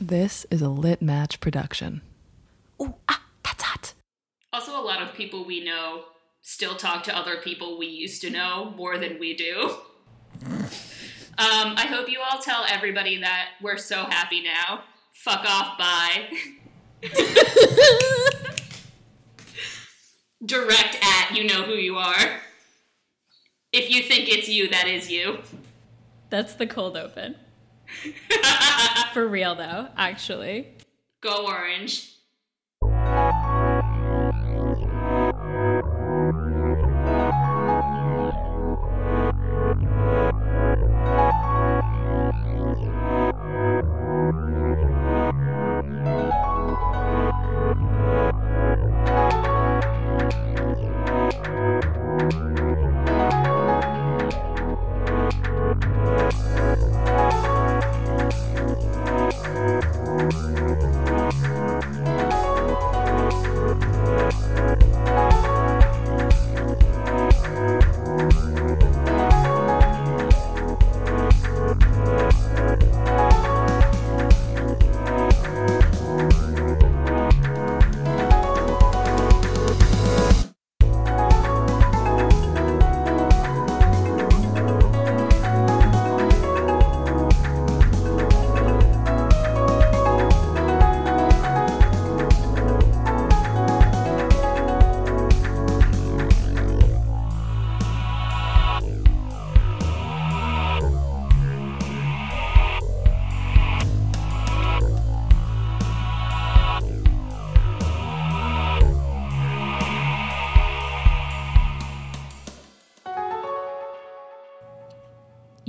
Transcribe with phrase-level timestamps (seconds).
[0.00, 2.02] This is a Lit Match production.
[2.82, 3.94] Ooh, ah, that's hot.
[4.52, 6.06] Also, a lot of people we know
[6.42, 9.76] still talk to other people we used to know more than we do.
[10.46, 10.66] um,
[11.38, 14.82] I hope you all tell everybody that we're so happy now.
[15.12, 16.28] Fuck off, bye.
[20.44, 22.40] Direct at you know who you are.
[23.72, 25.38] If you think it's you, that is you.
[26.30, 27.36] That's the cold open.
[29.12, 30.68] For real, though, actually.
[31.20, 32.13] Go orange.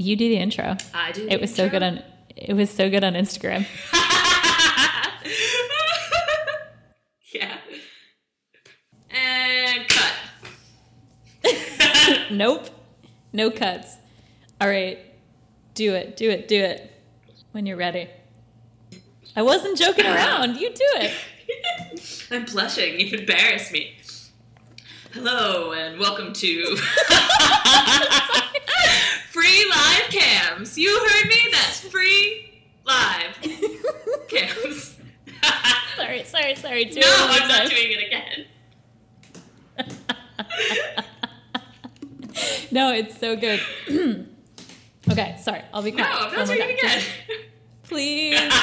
[0.05, 0.77] You do the intro.
[0.93, 1.27] I do.
[1.27, 2.03] It was so good on.
[2.35, 3.65] It was so good on Instagram.
[7.33, 7.57] yeah.
[9.09, 10.13] And cut.
[12.31, 12.67] nope.
[13.33, 13.95] No cuts.
[14.61, 14.99] All right.
[15.73, 16.15] Do it.
[16.17, 16.47] Do it.
[16.47, 16.91] Do it.
[17.51, 18.07] When you're ready.
[19.35, 20.57] I wasn't joking around.
[20.57, 21.13] You do it.
[22.31, 22.99] I'm blushing.
[22.99, 23.97] You've embarrassed me.
[25.13, 26.77] Hello and welcome to
[29.35, 30.77] free live cams.
[30.77, 31.35] You heard me.
[31.51, 33.41] That's free live
[34.29, 34.95] cams.
[35.97, 36.85] sorry, sorry, sorry.
[36.95, 37.69] Do no, it one more I'm not time.
[37.69, 38.45] doing it again.
[42.71, 43.61] No, it's so good.
[45.09, 45.61] okay, sorry.
[45.73, 46.11] I'll be No, quiet.
[46.13, 47.03] I'm One not oh more doing it again.
[47.83, 48.53] Please.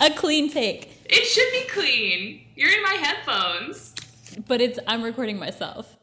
[0.00, 1.00] A clean take.
[1.04, 2.40] it should be clean.
[2.56, 3.94] You're in my headphones.
[4.48, 5.96] But it's I'm recording myself.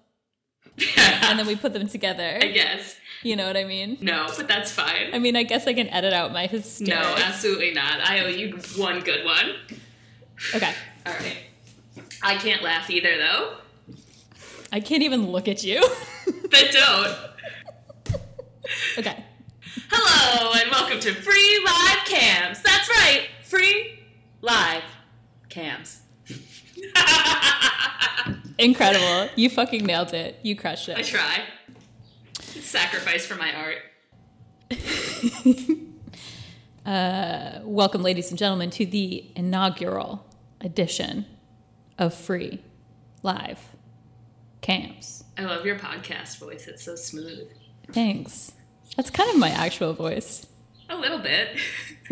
[0.97, 2.37] And then we put them together.
[2.41, 2.95] I guess.
[3.23, 3.97] You know what I mean?
[4.01, 5.13] No, but that's fine.
[5.13, 6.89] I mean, I guess I can edit out my hysterics.
[6.89, 7.99] No, absolutely not.
[8.01, 9.55] I owe you one good one.
[10.53, 10.73] Okay.
[11.05, 11.37] All right.
[12.21, 13.55] I can't laugh either, though.
[14.71, 15.87] I can't even look at you.
[16.49, 17.15] But don't.
[18.97, 19.23] okay.
[19.91, 22.61] Hello and welcome to Free Live Cams.
[22.61, 23.99] That's right, free
[24.41, 24.83] live
[25.49, 26.01] cams.
[28.57, 29.29] Incredible.
[29.35, 30.39] You fucking nailed it.
[30.43, 30.97] You crushed it.
[30.97, 31.43] I try.
[32.61, 33.77] Sacrifice for my art.
[36.85, 40.23] Uh, welcome, ladies and gentlemen, to the inaugural
[40.61, 41.25] edition
[41.97, 42.61] of Free
[43.23, 43.59] Live
[44.61, 45.23] Cams.
[45.35, 46.67] I love your podcast voice.
[46.67, 47.49] It's so smooth.
[47.91, 48.51] Thanks.
[48.95, 50.45] That's kind of my actual voice.
[50.87, 51.57] A little bit.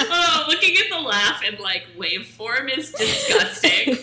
[0.00, 3.98] oh, looking at the laugh in like waveform is disgusting.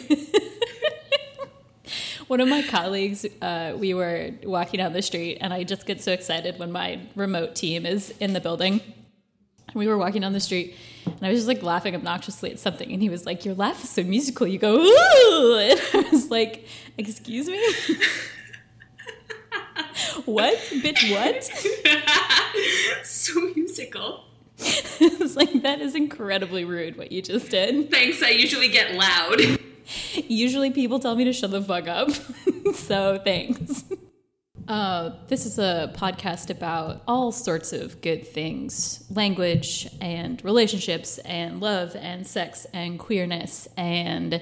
[2.32, 6.02] One of my colleagues, uh, we were walking down the street, and I just get
[6.02, 8.80] so excited when my remote team is in the building.
[9.68, 12.58] And we were walking down the street, and I was just like laughing obnoxiously at
[12.58, 16.10] something, and he was like, "Your laugh is so musical." You go, "Ooh!" And I
[16.10, 16.66] was like,
[16.98, 17.60] "Excuse me."
[20.24, 21.12] what, bitch?
[21.12, 21.44] What?
[23.06, 24.24] so musical.
[24.62, 26.96] I was like, that is incredibly rude.
[26.96, 27.92] What you just did.
[27.92, 29.60] Thanks, I usually get loud.
[30.28, 32.10] Usually people tell me to shut the fuck up.
[32.76, 33.84] so thanks.
[34.68, 41.60] Uh, this is a podcast about all sorts of good things language and relationships and
[41.60, 43.68] love and sex and queerness.
[43.76, 44.42] And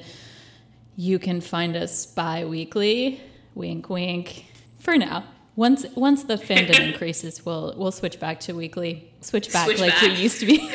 [0.95, 3.21] you can find us bi weekly.
[3.55, 4.45] Wink, wink.
[4.79, 5.23] For now.
[5.55, 9.11] Once once the fandom increases, we'll we'll switch back to weekly.
[9.21, 10.03] Switch back Switch like back.
[10.03, 10.71] we used to be.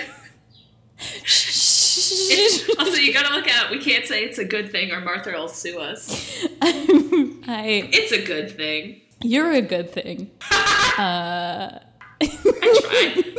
[2.79, 3.71] Also, you gotta look out.
[3.71, 6.45] We can't say it's a good thing or Martha will sue us.
[6.63, 9.01] I It's a good thing.
[9.23, 10.31] You're a good thing.
[10.97, 11.81] Uh,
[12.23, 13.37] I tried.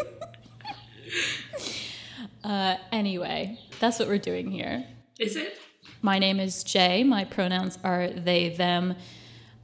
[2.44, 4.86] uh, anyway, that's what we're doing here.
[5.20, 5.58] Is it?
[6.02, 7.06] My name is Jaye.
[7.06, 8.96] My pronouns are they, them.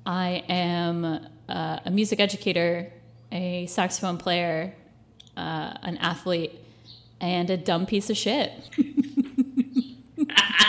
[0.05, 1.03] I am
[1.49, 2.93] uh, a music educator,
[3.31, 4.73] a saxophone player,
[5.35, 6.53] uh, an athlete,
[7.19, 8.51] and a dumb piece of shit.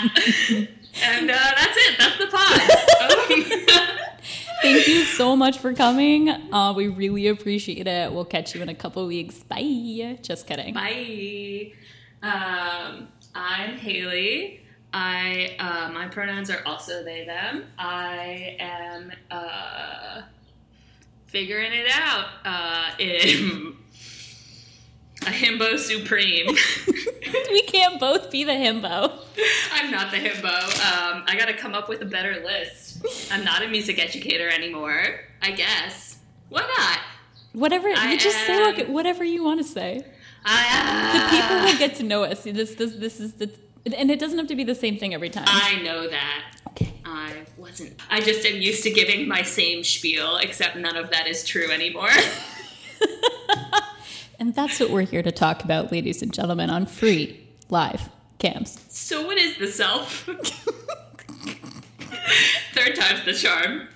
[1.04, 1.98] And uh, that's it.
[1.98, 3.90] That's the pod.
[3.90, 3.98] Um,
[4.62, 6.28] Thank you so much for coming.
[6.28, 8.12] Uh, we really appreciate it.
[8.12, 9.42] We'll catch you in a couple weeks.
[9.42, 10.18] Bye.
[10.22, 10.74] Just kidding.
[10.74, 11.72] Bye.
[12.22, 14.60] Um, I'm Hailee.
[14.92, 17.64] I uh, my pronouns are also they them.
[17.78, 20.22] I am uh,
[21.26, 23.76] figuring it out uh, in
[25.26, 26.46] a himbo supreme.
[27.50, 29.12] we can't both be the himbo.
[29.72, 30.46] I'm not the himbo.
[30.46, 33.04] Um, I got to come up with a better list.
[33.30, 35.02] I'm not a music educator anymore.
[35.40, 36.18] I guess.
[36.48, 36.98] Why not?
[37.52, 40.04] Whatever I you just say, am- what- whatever you want to say.
[40.44, 42.42] I, The people will get to know us.
[42.42, 43.50] This, this, this is the,
[43.96, 45.44] and it doesn't have to be the same thing every time.
[45.46, 46.44] I know that.
[46.68, 46.94] Okay.
[47.04, 48.00] I wasn't.
[48.10, 51.70] I just am used to giving my same spiel, except none of that is true
[51.70, 52.08] anymore.
[54.42, 58.10] And that's what we're here to talk about, ladies and gentlemen, on free live
[58.40, 58.76] cams.
[58.88, 60.24] so, what is the self?
[62.74, 63.86] Third time's the charm.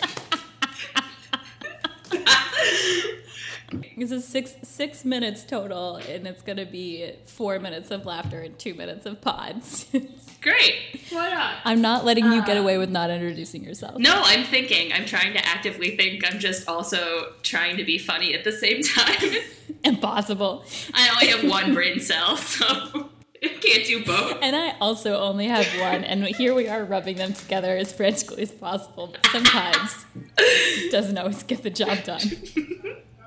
[3.97, 8.57] This is six six minutes total, and it's gonna be four minutes of laughter and
[8.57, 9.87] two minutes of pods.
[10.43, 10.75] Great.
[11.11, 11.55] Why not?
[11.65, 13.99] I'm not letting you get uh, away with not introducing yourself.
[13.99, 14.93] No, I'm thinking.
[14.93, 16.23] I'm trying to actively think.
[16.31, 19.43] I'm just also trying to be funny at the same time.
[19.85, 20.65] Impossible.
[20.95, 24.39] I only have one brain cell, so can't do both.
[24.43, 28.43] And I also only have one, and here we are rubbing them together as frantically
[28.43, 29.09] as possible.
[29.09, 30.07] But sometimes
[30.39, 32.23] it doesn't always get the job done.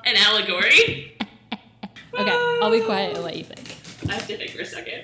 [0.06, 1.18] An allegory.
[2.14, 2.32] Okay,
[2.62, 3.78] I'll be quiet and let you think.
[4.10, 5.04] I have to think for a second.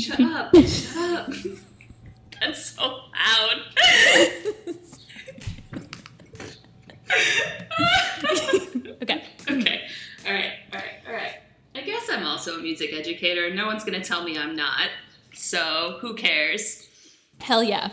[0.00, 0.54] Shut up.
[0.54, 1.32] Shut up.
[2.40, 3.62] That's so loud.
[9.00, 9.24] Okay.
[9.48, 9.80] okay.
[10.26, 10.52] All right.
[10.72, 10.94] All right.
[11.06, 11.34] All right.
[11.74, 13.54] I guess I'm also a music educator.
[13.54, 14.88] No one's going to tell me I'm not.
[15.32, 16.86] So who cares?
[17.40, 17.90] Hell yeah.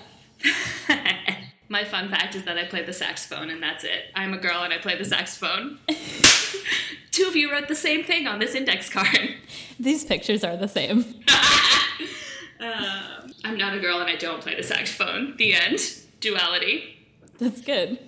[1.70, 4.06] My fun fact is that I play the saxophone, and that's it.
[4.16, 5.80] I'm a girl and I play the saxophone.
[7.12, 9.36] Two of you wrote the same thing on this index card.
[9.80, 11.06] These pictures are the same.
[12.60, 15.36] Um, I'm not a girl and I don't play the saxophone.
[15.38, 15.80] The end.
[16.20, 16.98] Duality.
[17.38, 18.00] That's good.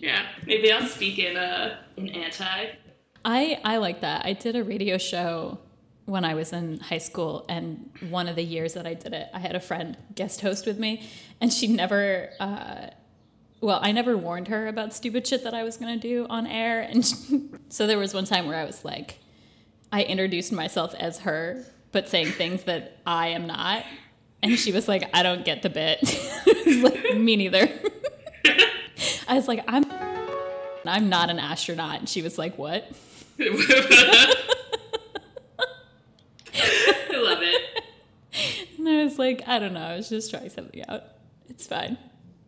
[0.00, 0.26] Yeah.
[0.46, 2.66] Maybe I'll speak in uh in anti.
[3.24, 4.24] I I like that.
[4.24, 5.58] I did a radio show
[6.06, 9.28] when I was in high school, and one of the years that I did it,
[9.32, 11.08] I had a friend guest host with me,
[11.40, 12.30] and she never.
[12.40, 12.88] Uh,
[13.60, 16.80] well, I never warned her about stupid shit that I was gonna do on air,
[16.80, 19.18] and she, so there was one time where I was like,
[19.92, 23.84] I introduced myself as her, but saying things that I am not,
[24.42, 26.00] and she was like, "I don't get the bit."
[26.82, 27.68] Like, "Me neither."
[29.28, 29.84] I was like, "I'm."
[30.86, 31.98] I'm not an astronaut.
[31.98, 32.90] And she was like, What?
[33.38, 33.48] I
[37.12, 37.62] love it.
[38.78, 39.80] And I was like, I don't know.
[39.80, 41.02] I was just trying something out.
[41.50, 41.98] It's fine.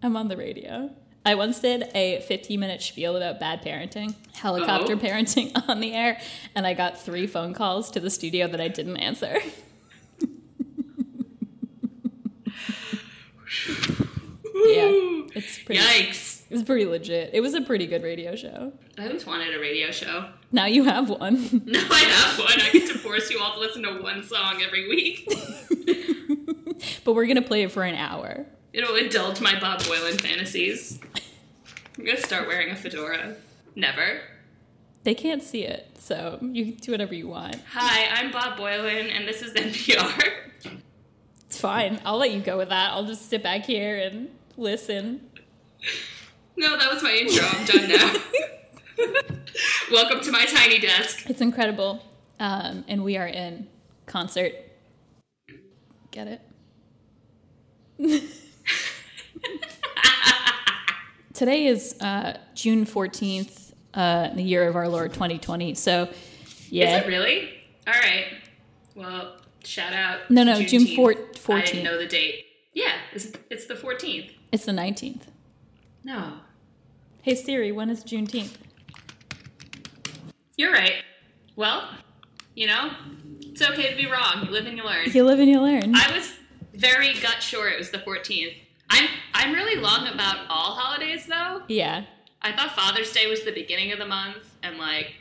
[0.03, 0.89] I'm on the radio.
[1.27, 4.97] I once did a 15 minute spiel about bad parenting, helicopter Oh.
[4.97, 6.19] parenting on the air,
[6.55, 9.41] and I got three phone calls to the studio that I didn't answer.
[14.55, 15.81] yeah, it's pretty.
[15.81, 16.32] Yikes.
[16.53, 17.31] It's pretty legit.
[17.33, 18.75] It was a pretty good radio show.
[18.99, 20.29] I always wanted a radio show.
[20.53, 21.63] Now you have one.
[21.65, 22.61] Now I have one.
[22.61, 25.27] I get to force you all to listen to one song every week.
[27.05, 28.45] but we're gonna play it for an hour.
[28.75, 31.01] It'll indulge my Bob Boilen fantasies.
[31.99, 33.37] I'm gonna start wearing a fedora.
[33.75, 34.21] Never.
[35.05, 37.57] They can't see it, so you can do whatever you want.
[37.73, 40.33] Hi, I'm Bob Boilen, and this is NPR.
[41.47, 41.99] It's fine.
[42.05, 42.91] I'll let you go with that.
[42.91, 44.29] I'll just sit back here and
[44.59, 45.31] listen.
[46.57, 47.45] No, that was my intro.
[47.47, 48.15] I'm done now.
[49.93, 51.29] Welcome to my tiny desk.
[51.29, 52.03] It's incredible.
[52.39, 53.67] Um, and we are in
[54.07, 54.53] concert.
[56.11, 56.41] Get it?
[61.33, 65.75] Today is uh, June 14th, uh, the year of our Lord 2020.
[65.75, 66.09] So,
[66.69, 66.99] yeah.
[66.99, 67.51] Is it really?
[67.87, 68.27] All right.
[68.95, 70.31] Well, shout out.
[70.31, 70.97] No, no, June Juneteenth.
[70.97, 71.67] four- I 14th.
[71.67, 72.45] didn't know the date.
[72.75, 74.31] Yeah, it's, it's the 14th.
[74.53, 75.23] It's the 19th.
[76.05, 76.33] No,
[77.23, 78.55] Hey Siri, when is Juneteenth?
[80.57, 81.03] you're right.
[81.57, 81.89] Well,
[82.55, 82.91] you know,
[83.41, 84.45] it's okay to be wrong.
[84.45, 85.07] You live and you learn.
[85.13, 85.95] You live and you learn.
[85.95, 86.33] I was
[86.75, 88.55] very gut sure it was the 14th.
[88.91, 91.63] I'm I'm really long about all holidays though.
[91.69, 92.05] Yeah.
[92.43, 95.15] I thought Father's Day was the beginning of the month, and like,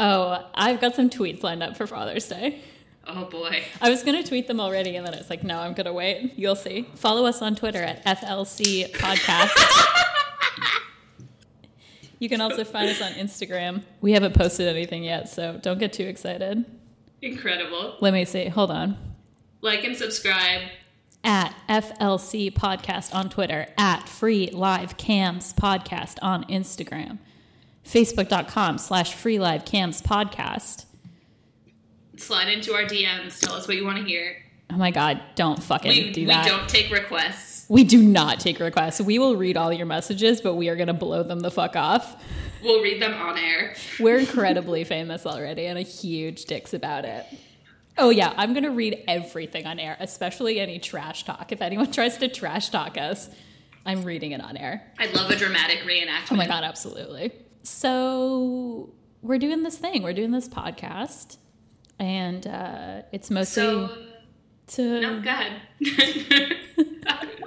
[0.00, 2.60] Oh, I've got some tweets lined up for Father's Day.
[3.06, 3.62] oh boy.
[3.80, 5.86] I was going to tweet them already, and then I was like, no, I'm going
[5.86, 6.32] to wait.
[6.36, 6.88] You'll see.
[6.96, 9.50] Follow us on Twitter at FLC Podcast.
[12.24, 13.82] you can also find us on Instagram.
[14.00, 16.64] We haven't posted anything yet, so don't get too excited.
[17.20, 17.96] Incredible.
[18.00, 18.46] Let me see.
[18.46, 18.96] Hold on.
[19.60, 20.62] Like and subscribe.
[21.22, 27.18] At FLC Podcast on Twitter, at Free Live Cams Podcast on Instagram,
[27.84, 30.86] Facebook.com slash Free Live Cams Podcast.
[32.16, 33.38] Slide into our DMs.
[33.40, 34.36] Tell us what you want to hear.
[34.70, 36.46] Oh my God, don't fucking We, do we that.
[36.46, 37.53] don't take requests.
[37.68, 39.00] We do not take requests.
[39.00, 41.76] We will read all your messages, but we are going to blow them the fuck
[41.76, 42.22] off.
[42.62, 43.74] We'll read them on air.
[44.00, 47.24] We're incredibly famous already and a huge dicks about it.
[47.96, 51.52] Oh, yeah, I'm going to read everything on air, especially any trash talk.
[51.52, 53.28] If anyone tries to trash talk us,
[53.86, 54.82] I'm reading it on air.
[54.98, 56.32] I'd love a dramatic reenactment.
[56.32, 57.32] Oh my God, absolutely.
[57.62, 58.92] So,
[59.22, 61.38] we're doing this thing, we're doing this podcast,
[61.98, 63.96] and uh, it's mostly So,
[64.68, 65.00] to.
[65.00, 65.62] no, go ahead.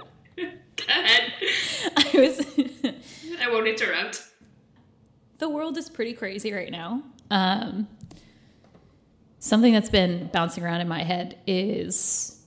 [0.87, 1.33] ahead.
[1.97, 2.39] I was.
[3.41, 4.23] I won't interrupt.
[5.37, 7.03] the world is pretty crazy right now.
[7.29, 7.87] Um,
[9.39, 12.41] something that's been bouncing around in my head is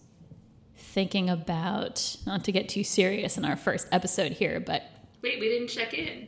[0.77, 4.83] thinking about, not to get too serious in our first episode here, but
[5.23, 6.27] Wait, we didn't check in.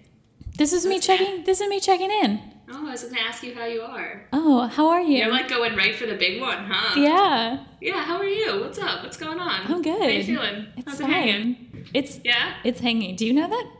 [0.58, 1.44] this is me checking.
[1.44, 2.40] This is me checking in.
[2.74, 4.22] Oh, I was going to ask you how you are.
[4.32, 5.18] Oh, how are you?
[5.18, 6.98] You're like going right for the big one, huh?
[6.98, 8.60] yeah, Yeah, how are you?
[8.62, 9.02] What's up?
[9.04, 9.66] What's going on?
[9.70, 10.00] I'm good.
[10.00, 10.66] How you feeling?
[10.76, 11.86] it's How's it hanging?
[11.92, 12.54] It's Yeah?
[12.64, 13.16] it's hanging.
[13.16, 13.70] Do you know that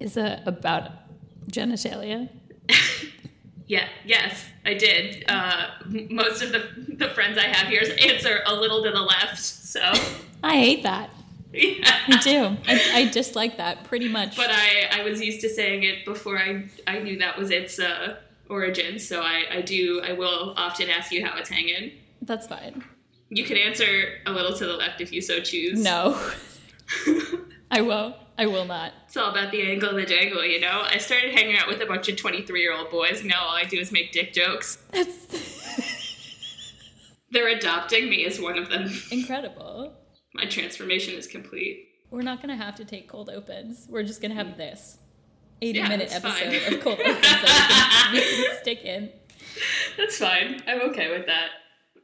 [0.00, 0.90] is a about
[1.50, 2.28] genitalia?
[3.68, 5.24] Yeah, yes, I did.
[5.28, 9.00] Uh, m- most of the, the friends I have here answer a little to the
[9.00, 9.80] left, so
[10.44, 11.10] I hate that.
[11.52, 12.56] I do.
[12.68, 14.36] I, I dislike that pretty much.
[14.36, 17.80] But I, I was used to saying it before I, I knew that was its
[17.80, 21.92] uh, origin, so I, I do, I will often ask you how it's hanging.
[22.22, 22.84] That's fine.
[23.28, 25.82] You can answer a little to the left if you so choose.
[25.82, 26.20] No,
[27.70, 28.14] I won't.
[28.38, 28.92] I will not.
[29.06, 30.82] It's all about the angle of the jangle, you know?
[30.84, 33.24] I started hanging out with a bunch of 23 year old boys.
[33.24, 34.78] Now all I do is make dick jokes.
[37.30, 38.90] They're adopting me as one of them.
[39.10, 39.94] incredible.
[40.34, 41.88] My transformation is complete.
[42.10, 43.86] We're not going to have to take cold opens.
[43.88, 44.58] We're just going to have mm.
[44.58, 44.98] this
[45.62, 46.74] 80 Yeah, minute episode fine.
[46.74, 49.10] of cold that we can, stick in.
[49.96, 50.62] That's fine.
[50.66, 51.50] I'm okay with that.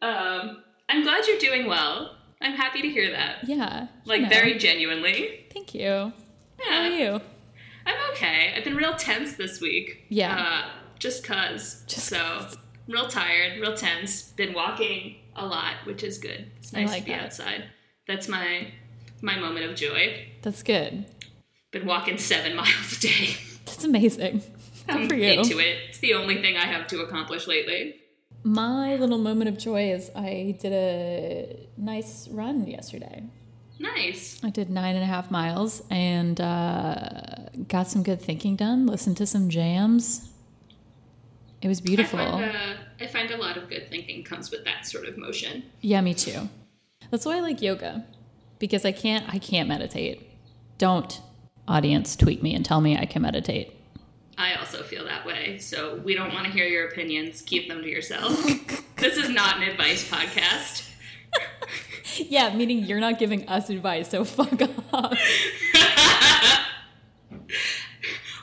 [0.01, 2.17] Um, I'm glad you're doing well.
[2.41, 3.45] I'm happy to hear that.
[3.47, 3.87] Yeah.
[4.05, 5.47] Like, you very genuinely.
[5.53, 6.13] Thank you.
[6.65, 7.21] How are you?
[7.87, 8.55] I'm okay.
[8.57, 10.05] I've been real tense this week.
[10.09, 10.35] Yeah.
[10.65, 11.85] Uh, just cuz.
[11.87, 12.57] Just so, 'cause.
[12.89, 14.23] real tired, real tense.
[14.33, 16.51] Been walking a lot, which is good.
[16.59, 17.25] It's nice like to be that.
[17.25, 17.65] outside.
[18.07, 18.73] That's my
[19.21, 20.27] my moment of joy.
[20.43, 21.05] That's good.
[21.73, 23.37] Been walking seven miles a day.
[23.65, 24.43] That's amazing.
[24.87, 25.41] Good I'm for you.
[25.41, 25.79] into it.
[25.89, 27.97] It's the only thing I have to accomplish lately.
[28.45, 33.25] My little moment of joy is I did a nice run yesterday.
[33.79, 34.41] Nice.
[34.45, 37.23] I did nine and a half miles and uh,
[37.69, 38.87] got some good thinking done.
[38.87, 40.29] Listened to some jams.
[41.63, 42.19] It was beautiful.
[42.19, 45.17] I find, uh, I find a lot of good thinking comes with that sort of
[45.17, 45.63] motion.
[45.81, 46.49] Yeah, me too.
[47.11, 48.05] That's why I like yoga
[48.59, 49.25] because I can't.
[49.33, 50.29] I can't meditate.
[50.79, 51.21] Don't
[51.73, 53.75] audience tweet me and tell me I can meditate.
[54.39, 57.43] I also feel that way, so we don't want to hear your opinions.
[57.43, 58.33] Keep them to yourself.
[58.97, 60.89] this is not an advice podcast.
[62.17, 64.61] Yeah, meaning you're not giving us advice, so fuck
[64.93, 65.19] off.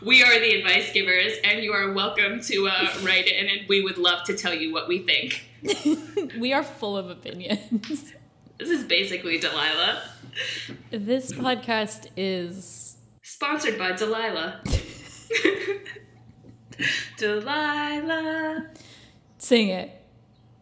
[0.02, 3.84] We are the advice givers, and you are welcome to uh, write in, and we
[3.84, 5.44] would love to tell you what we think.
[6.40, 8.14] we are full of opinions.
[8.58, 10.02] This is basically Delilah,
[10.90, 12.89] This podcast is
[13.30, 14.60] sponsored by Delilah.
[17.18, 18.68] Delilah.
[19.38, 19.92] sing it.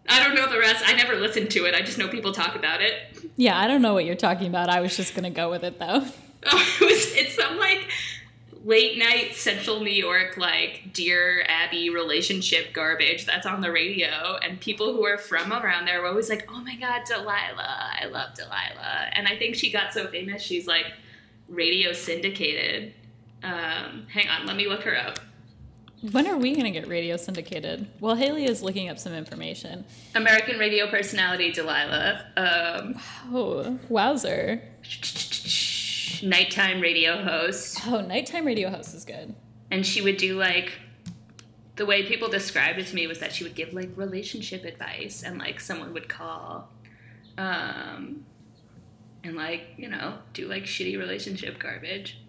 [0.10, 0.84] I don't know the rest.
[0.86, 1.76] I never listened to it.
[1.76, 2.94] I just know people talk about it.
[3.38, 4.70] Yeah, I don't know what you're talking about.
[4.70, 6.06] I was just gonna go with it though.
[6.50, 7.90] Oh, it was, it's some like
[8.64, 14.38] late night central New York, like Dear Abby relationship garbage that's on the radio.
[14.44, 17.90] And people who are from around there were always like, oh my God, Delilah.
[18.00, 19.10] I love Delilah.
[19.14, 20.86] And I think she got so famous, she's like
[21.50, 22.94] radio syndicated.
[23.44, 25.20] Um, hang on, let me look her up.
[26.12, 27.88] When are we gonna get radio syndicated?
[28.00, 29.84] Well, Hailee is looking up some information.
[30.14, 32.26] American radio personality Delilah.
[32.38, 33.00] Um,
[33.34, 34.62] Oh, wowzer!
[36.24, 37.80] nighttime radio host.
[37.88, 39.36] Oh, nighttime radio host is good.
[39.72, 40.74] and she would do like
[41.76, 45.24] the way people described it to me was that she would give like relationship advice
[45.24, 46.70] and like someone would call
[47.38, 48.26] um
[49.24, 52.20] and like you know do like shitty relationship garbage.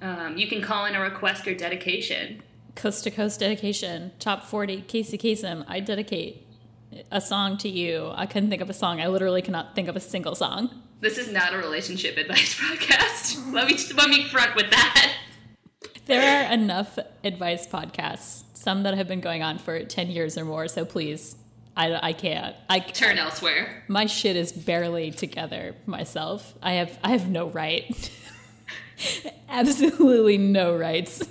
[0.00, 2.42] Um, you can call in a request or dedication.
[2.74, 4.12] Coast to coast dedication.
[4.18, 4.82] Top 40.
[4.82, 6.46] Casey Kasem, I dedicate
[7.10, 8.12] a song to you.
[8.14, 9.00] I couldn't think of a song.
[9.00, 10.82] I literally cannot think of a single song.
[11.00, 13.52] This is not a relationship advice podcast.
[13.52, 15.14] let me let me front with that.
[16.06, 20.44] There are enough advice podcasts, some that have been going on for 10 years or
[20.44, 21.34] more, so please,
[21.76, 22.56] I, I can't.
[22.70, 23.84] I Turn elsewhere.
[23.86, 26.54] my shit is barely together myself.
[26.62, 28.10] I have I have no right.
[29.48, 31.18] Absolutely no rights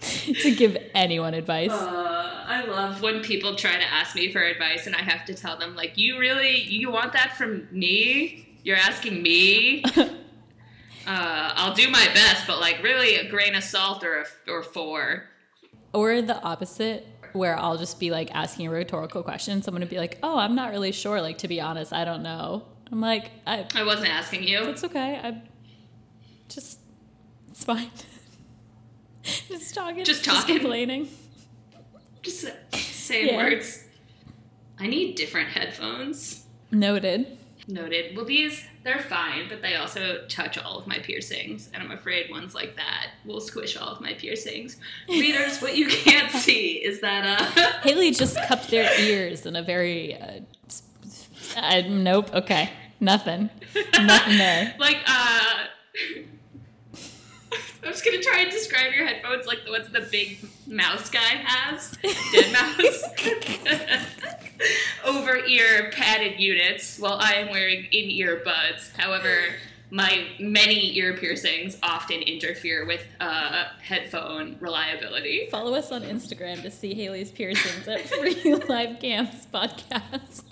[0.00, 1.70] to give anyone advice.
[1.70, 5.34] Uh, I love when people try to ask me for advice and I have to
[5.34, 8.58] tell them like, "You really you want that from me?
[8.64, 10.06] You're asking me?" uh,
[11.06, 15.24] I'll do my best, but like really a grain of salt or a, or four.
[15.92, 19.60] Or the opposite, where I'll just be like asking a rhetorical question.
[19.60, 21.20] Someone would be like, "Oh, I'm not really sure.
[21.20, 24.62] Like to be honest, I don't know." I'm like, I, I wasn't asking you.
[24.64, 25.20] "It's okay.
[25.22, 25.42] I
[26.48, 26.78] just
[27.50, 27.90] it's fine."
[29.48, 30.04] just talking.
[30.04, 30.58] Just talking.
[30.58, 31.08] complaining.
[32.22, 33.36] Just saying Yeah.
[33.36, 33.84] words.
[34.78, 36.44] I need different headphones.
[36.70, 37.38] Noted.
[37.66, 38.14] Noted.
[38.14, 42.30] Well, these they're fine, but they also touch all of my piercings, and I'm afraid
[42.30, 44.76] ones like that will squish all of my piercings.
[45.08, 47.44] Readers, what you can't see is that uh,
[47.82, 50.14] Hailee just cupped their ears in a very.
[50.14, 50.40] Uh,
[51.56, 52.34] uh, nope.
[52.34, 52.70] Okay.
[53.00, 53.50] Nothing.
[54.00, 54.74] Nothing there.
[54.78, 55.64] like uh,
[57.82, 61.18] I'm just gonna try and describe your headphones like the ones the big mouse guy
[61.20, 64.00] has, deadmau5.
[65.04, 68.90] Over ear padded units, while I am wearing in ear buds.
[68.96, 69.36] However,
[69.90, 75.48] my many ear piercings often interfere with uh, headphone reliability.
[75.50, 80.43] Follow us on Instagram to see Hailee's piercings at Free Live Cams Podcast.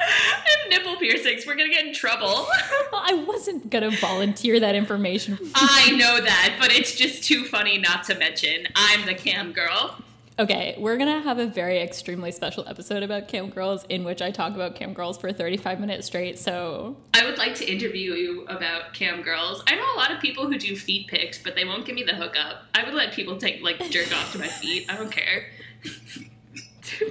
[0.46, 1.46] I have nipple piercings.
[1.46, 2.46] We're gonna get in trouble.
[2.92, 5.38] Well, I wasn't gonna volunteer that information.
[5.54, 8.66] I know that, but it's just too funny not to mention.
[8.74, 10.02] I'm the cam girl.
[10.40, 14.30] Okay, we're gonna have a very extremely special episode about cam girls in which I
[14.30, 16.38] talk about cam girls for 35 minutes straight.
[16.38, 19.62] So I would like to interview you about cam girls.
[19.68, 22.02] I know a lot of people who do feet pics, but they won't give me
[22.02, 22.62] the hookup.
[22.74, 24.86] I would let people take like jerk off to my feet.
[24.90, 25.44] I don't care.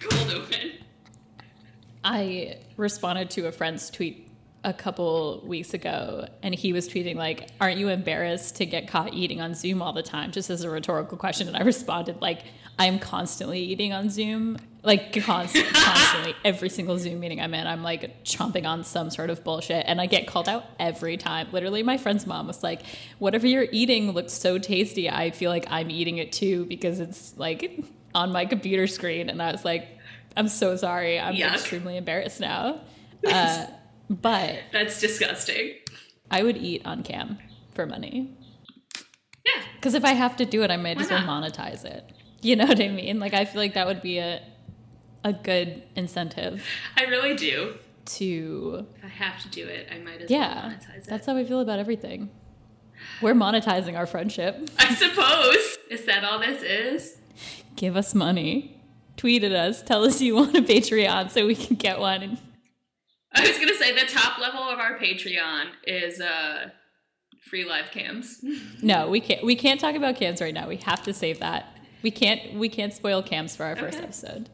[0.00, 0.72] Cold open.
[2.06, 4.30] I responded to a friend's tweet
[4.62, 9.12] a couple weeks ago, and he was tweeting like, "Aren't you embarrassed to get caught
[9.12, 12.42] eating on Zoom all the time?" Just as a rhetorical question, and I responded like,
[12.78, 16.34] "I'm constantly eating on Zoom, like constantly, constantly.
[16.44, 20.00] Every single Zoom meeting I'm in, I'm like chomping on some sort of bullshit, and
[20.00, 21.48] I get called out every time.
[21.50, 22.82] Literally, my friend's mom was like,
[23.18, 25.10] "Whatever you're eating looks so tasty.
[25.10, 29.42] I feel like I'm eating it too because it's like on my computer screen," and
[29.42, 29.88] I was like.
[30.36, 31.18] I'm so sorry.
[31.18, 31.54] I'm Yuck.
[31.54, 32.80] extremely embarrassed now.
[33.26, 33.66] Uh,
[34.08, 35.72] but That's disgusting.
[36.30, 37.38] I would eat on cam
[37.74, 38.36] for money.
[39.44, 39.62] Yeah.
[39.74, 41.42] Because if I have to do it, I might Why as well not?
[41.42, 42.12] monetize it.
[42.42, 43.18] You know what I mean?
[43.18, 44.42] Like I feel like that would be a
[45.24, 46.62] a good incentive
[46.96, 47.74] I really do.
[48.04, 50.54] to If I have to do it, I might as yeah.
[50.68, 51.06] well monetize it.
[51.08, 52.30] That's how we feel about everything.
[53.20, 54.68] We're monetizing our friendship.
[54.78, 55.78] I suppose.
[55.90, 57.16] Is that all this is?
[57.74, 58.80] Give us money.
[59.16, 59.82] Tweet at us.
[59.82, 62.22] Tell us you want a Patreon so we can get one.
[62.22, 62.38] And
[63.32, 66.70] I was gonna say the top level of our Patreon is uh
[67.40, 68.44] free live cams.
[68.82, 69.44] no, we can't.
[69.44, 70.68] We can't talk about cams right now.
[70.68, 71.76] We have to save that.
[72.02, 72.54] We can't.
[72.54, 74.50] We can't spoil cams for our first episode.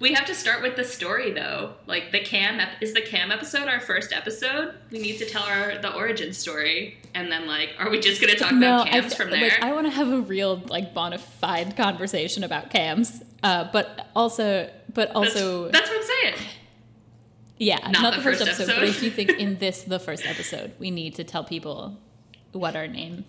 [0.00, 1.74] We have to start with the story though.
[1.86, 4.74] Like the cam ep- is the cam episode our first episode.
[4.90, 8.34] We need to tell our the origin story, and then like, are we just gonna
[8.34, 9.42] talk about cams I, from there?
[9.42, 14.08] Like, I want to have a real like bona fide conversation about cams, uh, but
[14.16, 16.04] also, but also, that's what I'm
[16.36, 16.48] saying.
[17.58, 18.86] yeah, not not, the the first, first episode, episode.
[18.86, 22.00] But I do think in this, the first episode, we need to tell people
[22.52, 23.24] what our name.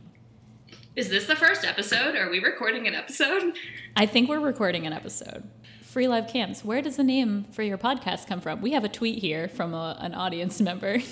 [0.96, 2.16] Is this the first episode?
[2.16, 3.58] Are we recording an episode?
[3.98, 5.44] I think we're recording an episode.
[5.84, 6.64] Free live cams.
[6.64, 8.62] Where does the name for your podcast come from?
[8.62, 11.00] We have a tweet here from a, an audience member.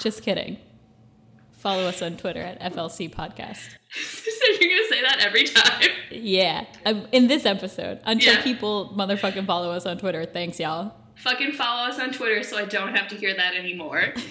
[0.00, 0.58] Just kidding.
[1.68, 3.58] Follow us on Twitter at FLC Podcast.
[3.90, 5.90] so you're gonna say that every time?
[6.10, 8.42] Yeah, um, in this episode, until Yeah.
[8.42, 10.24] people motherfucking follow us on Twitter.
[10.24, 10.94] Thanks, y'all.
[11.16, 14.14] Fucking follow us on Twitter so I don't have to hear that anymore.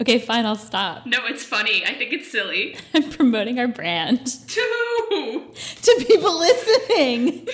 [0.00, 1.06] Okay, fine, I'll stop.
[1.06, 1.84] No, it's funny.
[1.84, 2.76] I think it's silly.
[2.94, 5.42] I'm promoting our brand To
[5.82, 7.48] to people listening.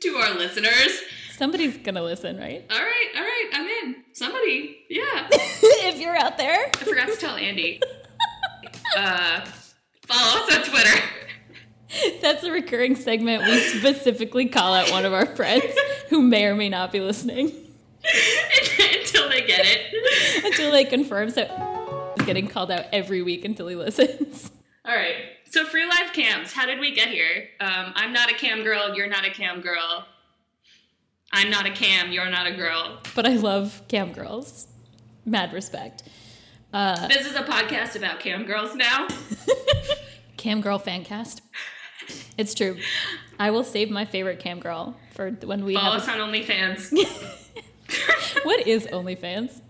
[0.00, 1.00] to our listeners.
[1.36, 2.66] Somebody's gonna listen, right?
[2.68, 3.96] All right, all right, I'm in.
[4.12, 5.28] Somebody, yeah.
[5.30, 6.66] if you're out there.
[6.74, 7.80] I forgot to tell Andy.
[8.96, 9.44] Uh,
[10.06, 11.02] follow us on Twitter.
[12.22, 13.44] That's a recurring segment.
[13.44, 15.74] We specifically call out one of our friends
[16.08, 17.46] who may or may not be listening
[18.02, 20.44] until they get it.
[20.44, 21.30] until they confirm.
[21.30, 24.50] So he's getting called out every week until he listens.
[24.84, 25.16] All right.
[25.50, 26.52] So free live cams.
[26.52, 27.48] How did we get here?
[27.60, 28.94] Um, I'm not a cam girl.
[28.94, 30.06] You're not a cam girl.
[31.30, 32.10] I'm not a cam.
[32.10, 33.00] You're not a girl.
[33.14, 34.66] But I love cam girls.
[35.24, 36.02] Mad respect.
[36.72, 39.06] Uh, This is a podcast about cam girls now.
[40.36, 41.42] cam girl fan cast.
[42.38, 42.78] It's true.
[43.38, 46.02] I will save my favorite cam girl for when we Follow have.
[46.02, 46.92] us on OnlyFans.
[48.44, 49.60] what is OnlyFans?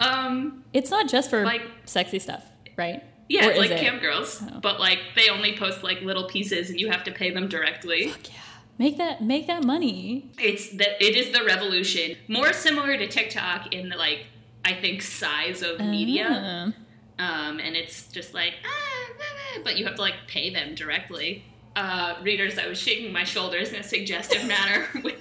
[0.00, 2.44] um, It's not just for Like- sexy stuff,
[2.76, 3.02] right?
[3.28, 3.80] yeah, Or it's like it?
[3.80, 4.60] cam girls, Oh.
[4.60, 8.08] but like they only post like little pieces, and you have to pay them directly.
[8.08, 8.34] Fuck yeah.
[8.78, 10.30] Make that make that money.
[10.38, 14.26] It's that it is the revolution, more similar to TikTok in the like
[14.66, 16.74] I think size of media.
[17.20, 17.48] Ah.
[17.48, 20.74] um, and it's just like, ah, ah, ah, but you have to like pay them
[20.74, 21.44] directly.
[21.76, 25.14] Uh, readers, I was shaking my shoulders in a suggestive manner with,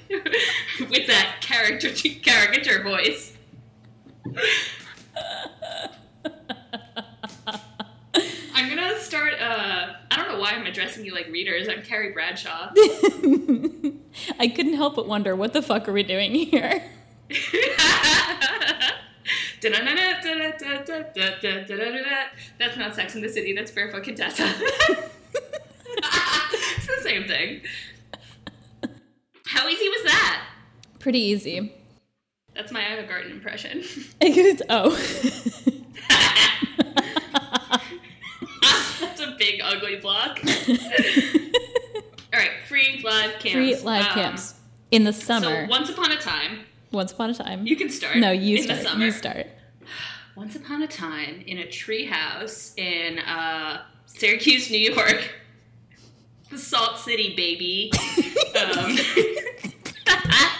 [0.89, 3.33] with that character caricature voice.
[8.55, 9.33] I'm gonna start.
[9.39, 11.69] Uh, I don't know why I'm addressing you like readers.
[11.69, 12.71] I'm Carrie Bradshaw.
[14.39, 16.81] I couldn't help but wonder what the fuck are we doing here?
[22.59, 23.53] That's not Sex in the City.
[23.53, 24.45] That's Barefoot Contessa.
[25.87, 27.61] it's the same thing.
[29.45, 30.45] How easy was that?
[30.99, 31.73] Pretty easy.
[32.55, 33.83] That's my Ina Garten impression.
[34.21, 34.91] It's oh.
[39.01, 40.39] That's a big ugly block.
[42.33, 43.53] All right, free live cams.
[43.53, 44.55] Free live Um, camps.
[44.91, 45.65] In the summer.
[45.65, 46.59] So once upon a time,
[46.95, 47.65] once upon a time.
[47.67, 48.17] you can start.
[48.17, 48.79] no, you in start.
[48.79, 49.05] The summer.
[49.05, 49.47] You start.
[50.35, 55.29] Once upon a time, in a tree house in uh, Syracuse, New York,
[56.51, 57.89] the Salt City, baby.
[58.59, 58.97] um,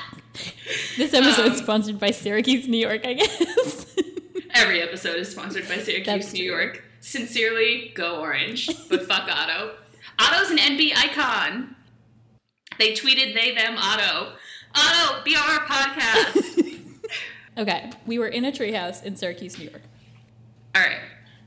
[0.98, 3.86] This episode is Um, sponsored by Syracuse, New York, I guess.
[4.54, 6.58] every episode is sponsored by Syracuse, That's New true.
[6.58, 6.84] York.
[7.02, 9.76] Sincerely, go orange, but fuck Otto.
[10.18, 11.76] Otto's an NB icon.
[12.80, 14.34] They tweeted they them Otto.
[14.76, 16.80] Otto, be on our podcast.
[17.58, 19.82] okay, we were in a treehouse in Syracuse, New York.
[20.76, 21.00] All right.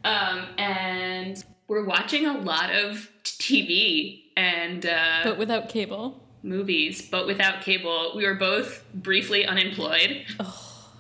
[0.05, 6.21] Um, and we're watching a lot of TV and uh, But without cable.
[6.43, 8.13] movies, but without cable.
[8.17, 10.25] We were both briefly unemployed,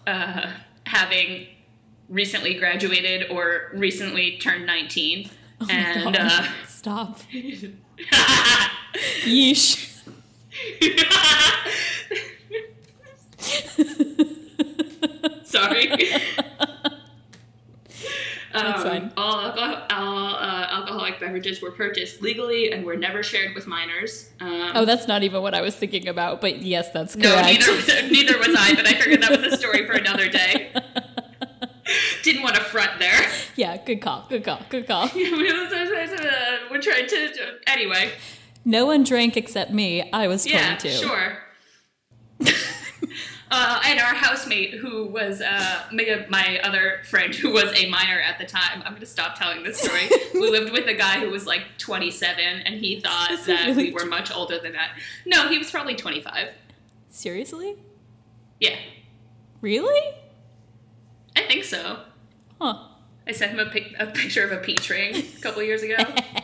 [0.06, 0.50] uh,
[0.84, 1.46] having
[2.08, 5.30] recently graduated or recently turned 19.
[5.60, 6.16] Oh and God.
[6.16, 7.18] uh, Stop.
[9.24, 9.87] Yeesh.
[15.44, 15.88] Sorry.
[18.52, 19.12] That's Um.
[19.16, 24.30] All, alcohol, all uh, alcoholic beverages were purchased legally and were never shared with minors.
[24.40, 27.46] Um, Oh, that's not even what I was thinking about, but yes, that's No, correct.
[27.60, 30.72] neither was, neither was I, but I figured that was a story for another day.
[32.22, 33.20] Didn't want to front there.
[33.56, 35.08] yeah, good call, good call, good call.
[35.14, 37.30] We're trying to.
[37.66, 38.10] Anyway,
[38.68, 40.10] No one drank except me.
[40.12, 40.88] I was 22.
[40.88, 41.38] yeah, sure.
[43.50, 48.20] uh, and our housemate, who was uh, my, my other friend, who was a minor
[48.20, 48.82] at the time.
[48.84, 50.10] I'm going to stop telling this story.
[50.34, 53.84] we lived with a guy who was like 27, and he thought Is that really
[53.86, 54.98] we were much older than that.
[55.24, 56.48] No, he was probably 25.
[57.08, 57.74] Seriously?
[58.60, 58.76] Yeah,
[59.62, 60.14] Really?
[61.34, 62.00] I think so.
[62.60, 62.80] Huh.
[63.26, 65.96] I sent him a, pic- a picture of a peach ring a couple years ago.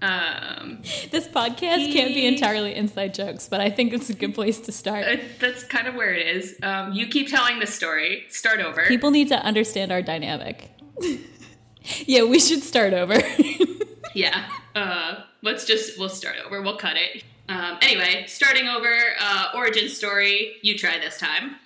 [0.00, 4.60] um, This podcast can't be entirely inside jokes, but I think it's a good place
[4.60, 5.04] to start.
[5.06, 6.56] uh, that's kind of where it is.
[6.62, 8.24] Um, you keep telling the story.
[8.28, 8.86] Start over.
[8.86, 10.70] People need to understand our dynamic.
[12.06, 13.20] yeah, we should start over.
[14.14, 14.48] yeah.
[14.74, 16.62] Uh, let's just we'll start over.
[16.62, 17.24] We'll cut it.
[17.48, 18.94] Um, anyway, starting over.
[19.20, 20.56] Uh, origin story.
[20.62, 21.56] You try this time.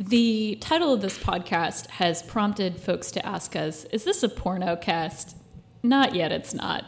[0.00, 4.76] the title of this podcast has prompted folks to ask us Is this a porno
[4.76, 5.36] cast?
[5.82, 6.84] Not yet, it's not.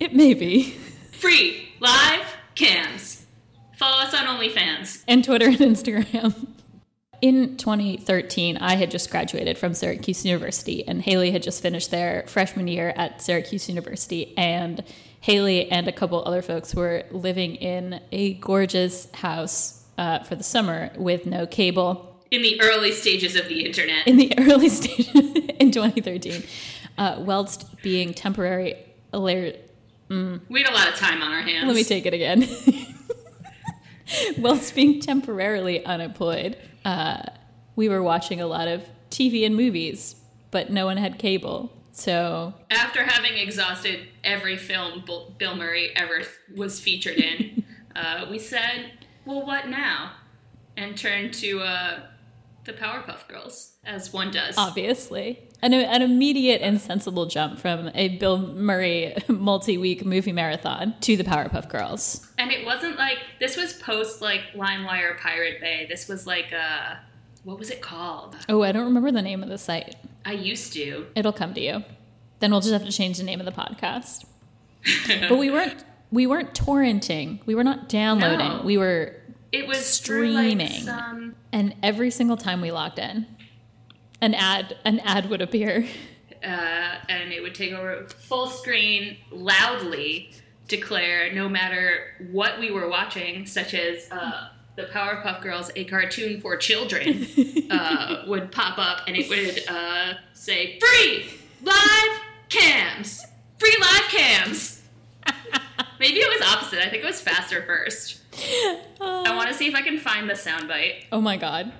[0.00, 0.72] It may be.
[1.12, 3.26] Free live cams.
[3.76, 5.02] Follow us on OnlyFans.
[5.06, 6.48] and Twitter and Instagram.
[7.22, 12.24] In 2013, I had just graduated from Syracuse University, and Hailee had just finished their
[12.26, 14.32] freshman year at Syracuse University.
[14.38, 14.82] And
[15.22, 20.42] Hailee and a couple other folks were living in a gorgeous house uh, for the
[20.42, 24.06] summer with no cable In the early stages of the internet.
[24.08, 26.42] in the early stage in 2013,
[26.96, 28.76] uh, whilst being temporary.
[30.10, 31.66] Alar- we had a lot of time on our hands.
[31.66, 32.46] Let me take it again.
[34.38, 37.22] Whilst being temporarily unemployed, uh,
[37.76, 40.16] we were watching a lot of TV and movies,
[40.50, 41.72] but no one had cable.
[41.92, 46.22] So After having exhausted every film Bill Bill Murray ever
[46.56, 47.64] was featured in,
[47.96, 48.92] uh, we said,
[49.24, 50.12] well, what now?
[50.76, 52.00] And turned to uh,
[52.64, 54.56] the Powerpuff Girls, as one does.
[54.58, 61.16] obviously, an, an immediate and sensible jump from a Bill Murray multi-week movie marathon to
[61.16, 62.26] the Powerpuff Girls.
[62.38, 65.86] And it wasn't like, this was post like LimeWire Pirate Bay.
[65.88, 66.94] This was like, uh,
[67.44, 68.36] what was it called?
[68.48, 69.96] Oh, I don't remember the name of the site.
[70.24, 71.06] I used to.
[71.14, 71.84] It'll come to you.
[72.40, 74.24] Then we'll just have to change the name of the podcast.
[75.28, 77.38] but we weren't we weren't torrenting.
[77.46, 78.38] We were not downloading.
[78.48, 78.62] No.
[78.64, 79.14] We were
[79.52, 80.82] It was through, like, Streaming.
[80.82, 83.26] some and every single time we logged in,
[84.20, 85.86] an ad an ad would appear.
[86.42, 90.30] uh, and it would take over full screen loudly
[90.68, 96.40] declare no matter what we were watching, such as uh, the Powerpuff Girls, a cartoon
[96.40, 97.26] for children,
[97.70, 101.26] uh, would pop up and it would uh, say free
[101.62, 103.24] live cams,
[103.58, 104.82] free live cams.
[105.98, 106.78] Maybe it was opposite.
[106.78, 108.20] I think it was faster first.
[109.00, 111.04] I want to see if I can find the soundbite.
[111.12, 111.72] Oh my god.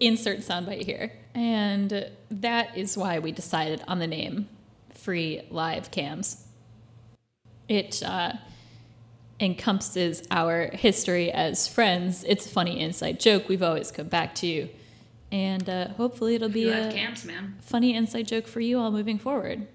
[0.00, 1.12] Insert soundbite here.
[1.34, 4.48] And that is why we decided on the name
[4.94, 6.44] Free Live Cams.
[7.68, 8.34] It uh,
[9.40, 12.24] encompasses our history as friends.
[12.24, 14.68] It's a funny inside joke we've always come back to.
[15.30, 17.56] And uh, hopefully it'll be Free live a cams, man.
[17.62, 19.66] funny inside joke for you all moving forward.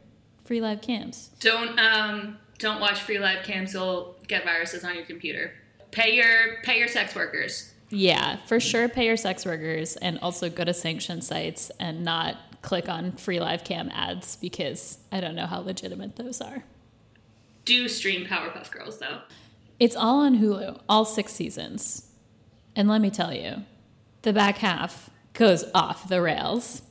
[0.46, 1.32] Free Live Cams.
[1.40, 3.74] Don't um don't watch free live cams.
[3.74, 5.52] You'll get viruses on your computer.
[5.92, 7.74] Pay your pay your sex workers.
[7.90, 12.36] Yeah, for sure pay your sex workers and also go to sanctioned sites and not
[12.62, 16.64] click on free live cam ads because I don't know how legitimate those are.
[17.66, 19.20] Do stream Powerpuff Girls though.
[19.80, 22.08] It's all on Hulu, all six seasons.
[22.76, 23.64] And let me tell you,
[24.24, 26.82] the back half goes off the rails.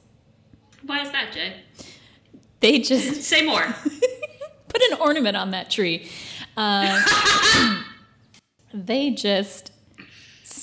[0.83, 1.55] Why is that, Jaye?
[2.61, 3.63] They just Say more.
[4.69, 6.09] put an ornament on that tree.
[6.57, 7.03] Uh,
[8.75, 9.73] they just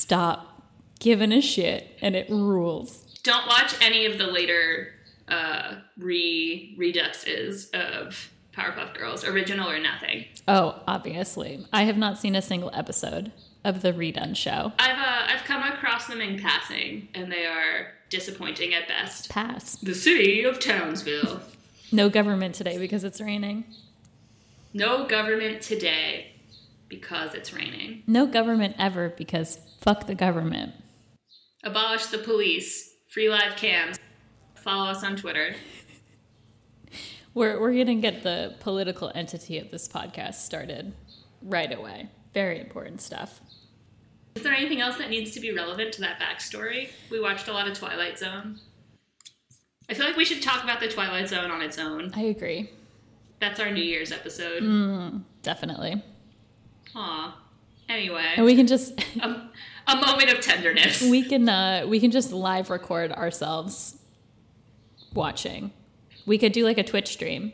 [0.03, 0.61] stop
[0.99, 3.19] giving a shit and it rules.
[3.23, 4.89] don't watch any of the later
[5.29, 10.25] uh, re reduxes of Powerpuff Girls, original or nothing.
[10.47, 11.65] Oh, obviously.
[11.71, 13.31] I have not seen a single episode
[13.63, 14.73] of the redone show.
[14.77, 19.29] I've uh, I've come across them in passing, and they are disappointing at best.
[19.29, 19.77] Pass.
[19.77, 21.39] The city of Townsville.
[21.91, 23.65] No government today because it's raining.
[24.73, 26.32] No government today
[26.99, 28.03] because it's raining.
[28.07, 30.73] No government ever because fuck the government.
[31.63, 32.93] Abolish the police.
[33.09, 33.99] Free live cams.
[34.55, 35.55] Follow us on Twitter.
[37.35, 40.93] We're, we're going to get the political entity of this podcast started
[41.41, 42.09] right away.
[42.31, 43.41] Very important stuff.
[44.35, 46.89] Is there anything else that needs to be relevant to that backstory?
[47.09, 48.59] We watched a lot of Twilight Zone.
[49.89, 52.11] I feel like we should talk about the Twilight Zone on its own.
[52.15, 52.69] I agree.
[53.39, 54.61] That's our New Year's episode.
[54.61, 56.03] Mm, definitely.
[56.95, 57.37] Aw.
[57.89, 59.49] Anyway, And we can just a,
[59.87, 61.01] a moment of tenderness.
[61.01, 63.97] we can uh we can just live record ourselves
[65.13, 65.71] watching.
[66.25, 67.51] We could do like a Twitch stream.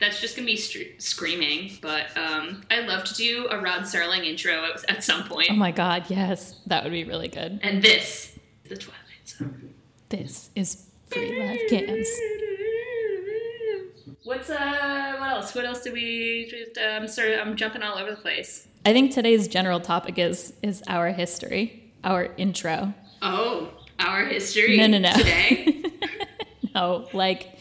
[0.00, 4.26] That's just gonna be stre- screaming, but um, I'd love to do a Rod Serling
[4.26, 5.48] intro at, at some point.
[5.50, 6.60] Oh my god, yes.
[6.66, 7.60] That would be really good.
[7.62, 8.36] and this,
[8.68, 9.74] the Twilight Zone.
[10.08, 12.08] This is free live cams.
[14.24, 15.16] What's uh?
[15.18, 15.54] What else?
[15.54, 16.46] What else do we?
[16.48, 18.68] Just, um, sorry, I'm jumping all over the place.
[18.86, 22.94] I think today's general topic is is our history, our intro.
[23.20, 24.76] Oh, our history.
[24.76, 25.12] No, no, no.
[25.12, 25.82] Today,
[26.74, 27.58] No, like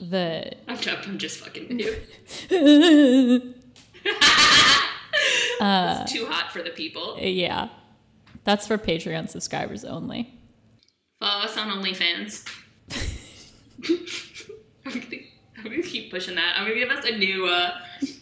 [0.00, 1.80] the I'm, I'm just fucking.
[5.58, 7.16] Uh, it's too hot for the people.
[7.18, 7.68] yeah.
[8.44, 10.30] That's for Patreon subscribers only.
[11.18, 12.44] Follow us on OnlyFans.
[14.86, 15.16] I'm, gonna,
[15.58, 16.54] I'm gonna keep pushing that.
[16.56, 17.72] I'm gonna give us a new uh,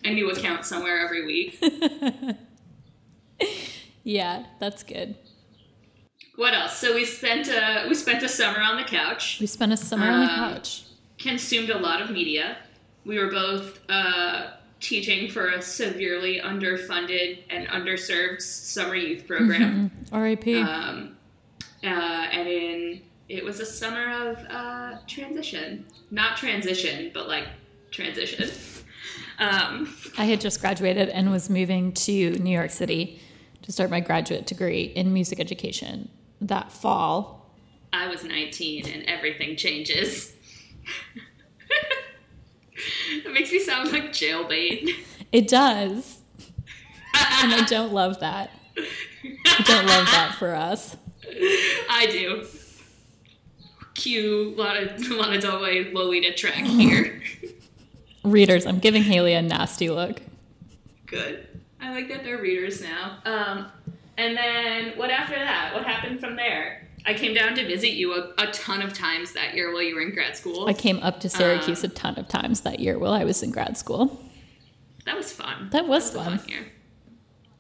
[0.04, 1.62] a new account somewhere every week.
[4.06, 5.16] Yeah, that's good.
[6.36, 6.76] What else?
[6.76, 9.38] So we spent uh, we spent a summer on the couch.
[9.40, 10.84] We spent a summer on the Um, couch.
[11.18, 12.58] Consumed a lot of media.
[13.06, 14.50] We were both uh,
[14.80, 19.90] teaching for a severely underfunded and underserved summer youth program.
[20.12, 20.60] R.I.P.
[20.60, 21.16] um,
[21.82, 27.46] uh, and in it was a summer of uh, transition, not transition, but like
[27.90, 28.50] transition.
[29.38, 33.20] Um, I had just graduated and was moving to New York City
[33.62, 36.08] to start my graduate degree in music education
[36.40, 37.50] that fall.
[37.92, 40.32] I was 19, and everything changes.
[43.24, 44.90] that makes me sound like jailbait.
[45.32, 46.18] It does.
[47.42, 48.50] and I don't love that.
[48.76, 50.96] I don't love that for us.
[51.88, 52.44] I do.
[53.94, 57.22] Cue Lana, Lana Del Rey Lolita track here.
[58.24, 60.22] Readers, I'm giving Hailee a nasty look.
[61.06, 61.46] Good.
[61.80, 63.18] I like that they're readers now.
[63.26, 63.66] Um,
[64.16, 65.72] and then what after that?
[65.74, 66.88] What happened from there?
[67.06, 69.94] I came down to visit you a, a ton of times that year while you
[69.94, 70.66] were in grad school.
[70.66, 73.50] I came up to Syracuse a ton of times that year while I was in
[73.50, 74.18] grad school.
[75.04, 75.68] that was fun.
[75.70, 76.40] That was a fun.
[76.48, 76.66] year.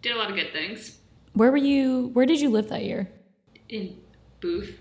[0.00, 0.98] Did a lot of good things.
[1.34, 2.08] Where were you?
[2.14, 3.10] Where did you live that year?
[3.68, 3.96] In
[4.40, 4.78] booth,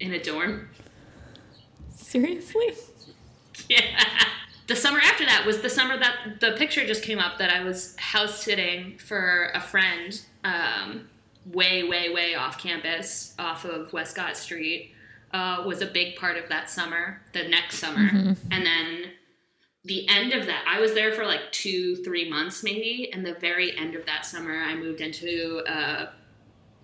[0.00, 0.68] in a dorm.
[2.02, 2.72] Seriously?
[3.68, 3.82] Yeah.
[4.66, 7.62] The summer after that was the summer that the picture just came up that I
[7.62, 11.08] was house sitting for a friend, um,
[11.46, 14.94] way, way, way off campus, off of Westcott Street.
[15.32, 17.20] Uh, was a big part of that summer.
[17.32, 18.08] The next summer,
[18.50, 19.10] and then
[19.84, 23.10] the end of that, I was there for like two, three months maybe.
[23.12, 26.06] And the very end of that summer, I moved into uh,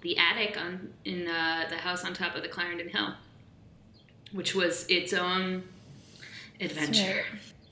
[0.03, 3.15] the attic on in uh, the house on top of the Clarendon Hill,
[4.33, 5.63] which was its own
[6.61, 7.25] adventure.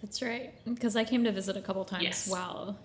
[0.03, 0.53] That's right.
[0.65, 2.29] Because I came to visit a couple times Yes.
[2.29, 2.79] while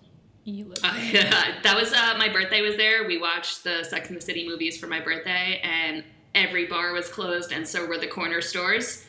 [0.44, 1.30] you lived Uh, there.
[1.64, 3.06] that was uh, my birthday was there.
[3.08, 6.04] We watched the Sex and the City movies for my birthday, and
[6.34, 9.06] every bar was closed, and so were the corner stores.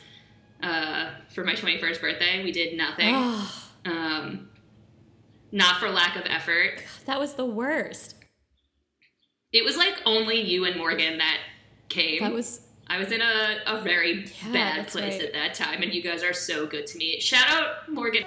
[0.61, 3.13] Uh, for my 21st birthday, we did nothing.
[3.15, 4.49] Oh, Um,
[5.51, 6.83] not for lack of effort.
[7.05, 8.15] that was the worst.
[9.51, 11.37] It was like only you and Morgan that
[11.89, 12.21] came.
[12.21, 15.23] That was I was in a, a very Yeah, bad place right.
[15.23, 17.19] at that time, and you guys are so good to me.
[17.19, 18.25] Shout out Morgan.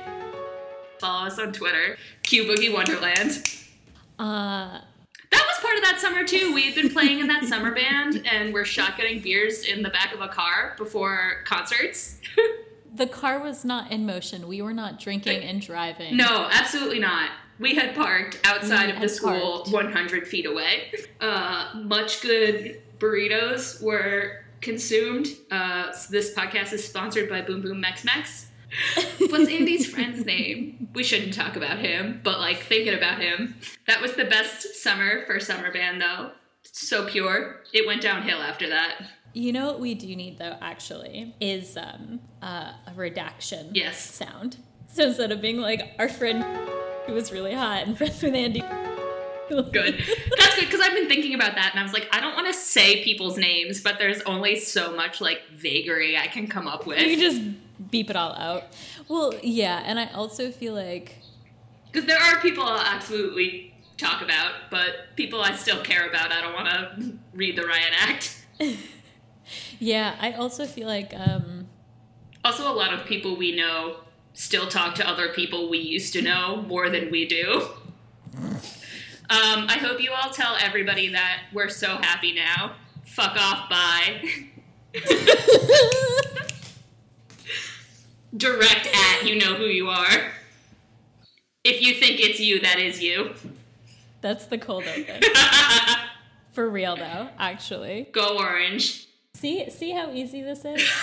[0.99, 1.97] Follow us on Twitter.
[2.23, 3.49] Q Boogie Wonderland.
[4.19, 4.81] uh
[5.31, 6.53] That was part of that summer too.
[6.55, 10.14] We had been playing in that summer band, and we're shotgunning beers in the back
[10.14, 12.19] of a car before concerts.
[12.95, 14.49] the car was not in motion.
[14.49, 16.16] We were not drinking and driving.
[16.16, 17.31] No, absolutely not.
[17.59, 19.73] We had parked outside of the school, parked.
[19.73, 20.92] 100 feet away.
[21.21, 25.29] Uh, much good burritos were consumed.
[25.50, 28.48] Uh, this podcast is sponsored by Boom Boom Mex Mex.
[29.18, 30.88] What's Andy's friend's name?
[30.92, 33.55] We shouldn't talk about him, but like thinking about him.
[33.87, 36.33] That was the best summer for summer band, though.
[36.64, 37.62] So pure.
[37.72, 38.96] It went downhill after that.
[39.33, 44.00] You know what we do need though, actually, is um uh, a redaction Yes.
[44.00, 44.57] sound.
[44.88, 46.44] So instead of being like our friend
[47.07, 48.62] who was really hot and friends with Andy.
[49.73, 49.73] Good.
[50.39, 52.47] That's good because I've been thinking about that and I was like, I don't want
[52.49, 56.87] to say people's names, but there's only so much like vagary I can come up
[56.87, 56.99] with.
[57.01, 58.65] You can just beep it all out.
[59.09, 61.17] Well, yeah, and I also feel like
[61.93, 66.41] Because there are people I'll absolutely talk about, but people I still care about, I
[66.41, 68.45] don't want to read the riot act.
[69.79, 71.69] yeah, I also feel like um
[72.45, 73.99] Also, a lot of people we know
[74.33, 77.69] still talk to other people we used to know more than we do.
[79.29, 82.77] Um, I hope you all tell everybody that we're so happy now.
[83.05, 84.23] Fuck off, bye.
[88.37, 90.31] Direct at you know who you are.
[91.65, 93.35] If you think it's you, that is you.
[94.21, 95.21] that's the cold open.
[96.53, 98.09] For real though, actually.
[98.12, 99.09] Go orange.
[99.35, 100.89] See see how easy this is?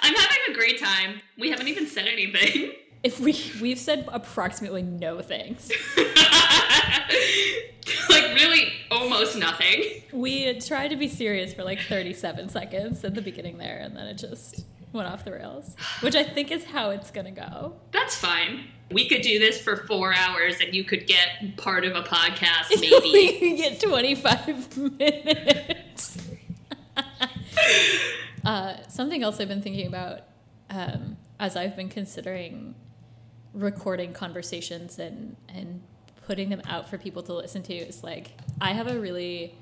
[0.00, 1.20] I'm having a great time.
[1.36, 2.72] We haven't even said anything.
[3.02, 5.72] If we we've said approximately no things.
[8.10, 10.02] like really almost nothing.
[10.12, 14.06] We tried to be serious for like 37 seconds at the beginning there, and then
[14.06, 17.74] it just went off the rails, which I think is how it's gonna go.
[17.92, 18.64] That's fine.
[18.90, 22.68] We could do this for four hours and you could get part of a podcast,
[22.80, 23.38] we maybe.
[23.38, 26.18] can get 25 minutes.
[28.44, 30.20] uh, something else I've been thinking about
[30.68, 32.74] um, as I've been considering
[33.54, 35.82] recording conversations and, and
[36.26, 39.54] putting them out for people to listen to is like, I have a really,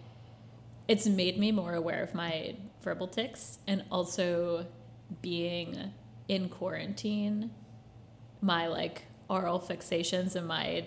[0.89, 4.67] it's made me more aware of my verbal tics and also
[5.23, 5.93] being
[6.29, 7.51] in quarantine,
[8.41, 10.85] my like oral fixations and my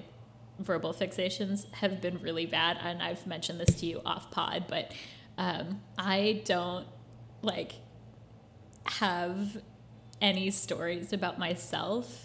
[0.59, 2.77] verbal fixations have been really bad.
[2.81, 4.91] And i've mentioned this to you off pod but
[5.37, 6.85] um, i don't
[7.41, 7.73] like
[8.85, 9.57] have
[10.21, 12.22] any stories about myself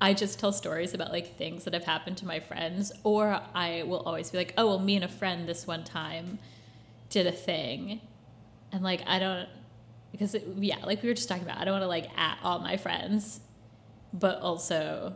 [0.00, 3.82] i just tell stories about like things that have happened to my friends or i
[3.86, 6.38] will always be like oh well me and a friend this one time
[7.10, 8.00] did a thing
[8.72, 9.48] and like i don't
[10.12, 12.38] because it, yeah like we were just talking about i don't want to like at
[12.42, 13.40] all my friends
[14.12, 15.14] but also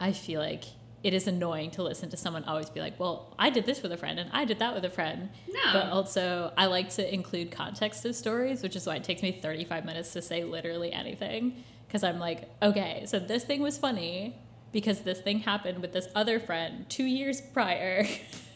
[0.00, 0.64] I feel like
[1.02, 3.92] it is annoying to listen to someone always be like, well, I did this with
[3.92, 5.30] a friend and I did that with a friend.
[5.48, 5.72] No.
[5.72, 9.32] But also, I like to include context of stories, which is why it takes me
[9.32, 11.64] 35 minutes to say literally anything.
[11.92, 14.34] Because I'm like, okay, so this thing was funny
[14.72, 18.06] because this thing happened with this other friend two years prior.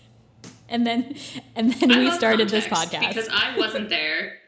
[0.71, 1.15] and then,
[1.55, 3.09] and then I we started this podcast.
[3.09, 4.39] Because I wasn't there.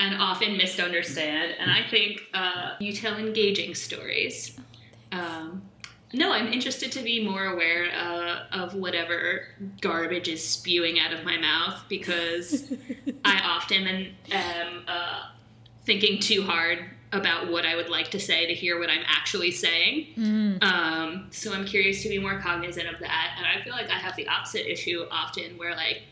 [0.00, 1.54] and often misunderstand.
[1.60, 4.58] And I think uh, you tell engaging stories.
[5.12, 5.62] Um,
[6.12, 9.42] no, I'm interested to be more aware uh, of whatever
[9.80, 12.72] garbage is spewing out of my mouth because
[13.24, 15.28] I often am, am uh,
[15.84, 19.50] thinking too hard about what I would like to say to hear what I'm actually
[19.50, 20.06] saying.
[20.16, 20.62] Mm.
[20.64, 23.34] Um, so I'm curious to be more cognizant of that.
[23.36, 26.02] And I feel like I have the opposite issue often where, like,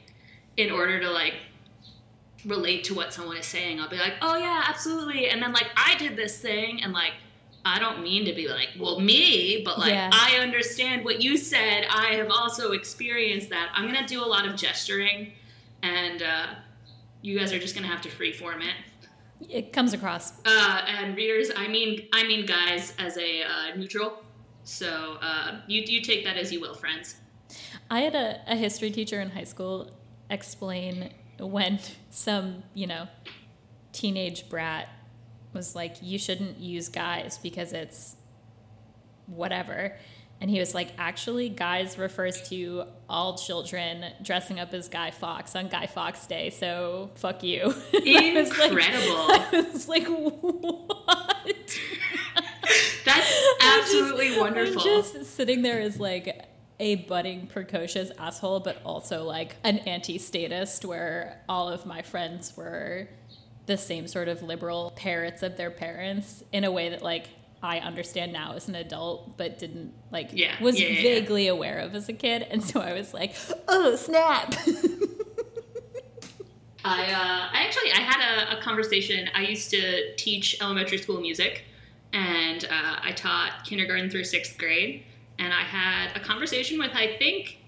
[0.56, 1.34] in order to, like,
[2.44, 5.28] relate to what someone is saying, I'll be like, oh, yeah, absolutely.
[5.28, 7.12] And then, like, I did this thing, and, like,
[7.64, 10.10] I don't mean to be like, well, me, but like, Yeah.
[10.12, 11.84] I understand what you said.
[11.90, 13.70] I have also experienced that.
[13.74, 15.32] I'm going to do a lot of gesturing,
[15.82, 16.46] and uh,
[17.20, 18.74] you guys are just going to have to freeform it.
[19.48, 20.32] It comes across.
[20.44, 24.22] Uh, and readers, I mean, I mean guys as a uh, neutral.
[24.64, 27.16] So uh, you you take that as you will, friends.
[27.90, 29.90] I had a, a history teacher in high school
[30.28, 31.80] explain when
[32.10, 33.08] some, you know,
[33.92, 34.88] teenage brat
[35.52, 38.16] was like, you shouldn't use guys because it's
[39.34, 39.96] whatever.
[40.42, 45.54] And he was like, actually, guys refers to all children dressing up as Guy Fawkes
[45.54, 47.64] on Guy Fawkes Day, so fuck you.
[47.94, 49.16] I was like- Incredible.
[49.52, 51.78] I was like, what?
[53.04, 54.82] That's absolutely just- wonderful.
[54.82, 56.46] Just sitting there as like
[56.78, 63.08] a budding precocious asshole, but also like an anti-statist, where all of my friends were
[63.66, 67.26] the same sort of liberal parrots of their parents in a way that like
[67.62, 71.78] I understand now as an adult, but didn't like Yeah, was yeah, yeah, vaguely aware
[71.78, 73.34] of as a kid, and so I was like,
[73.68, 74.54] oh snap.
[76.82, 79.28] I uh, I actually I had a, a conversation.
[79.34, 81.64] I used to teach elementary school music,
[82.14, 85.04] and uh, I taught kindergarten through sixth grade.
[85.38, 87.58] And I had a conversation with I think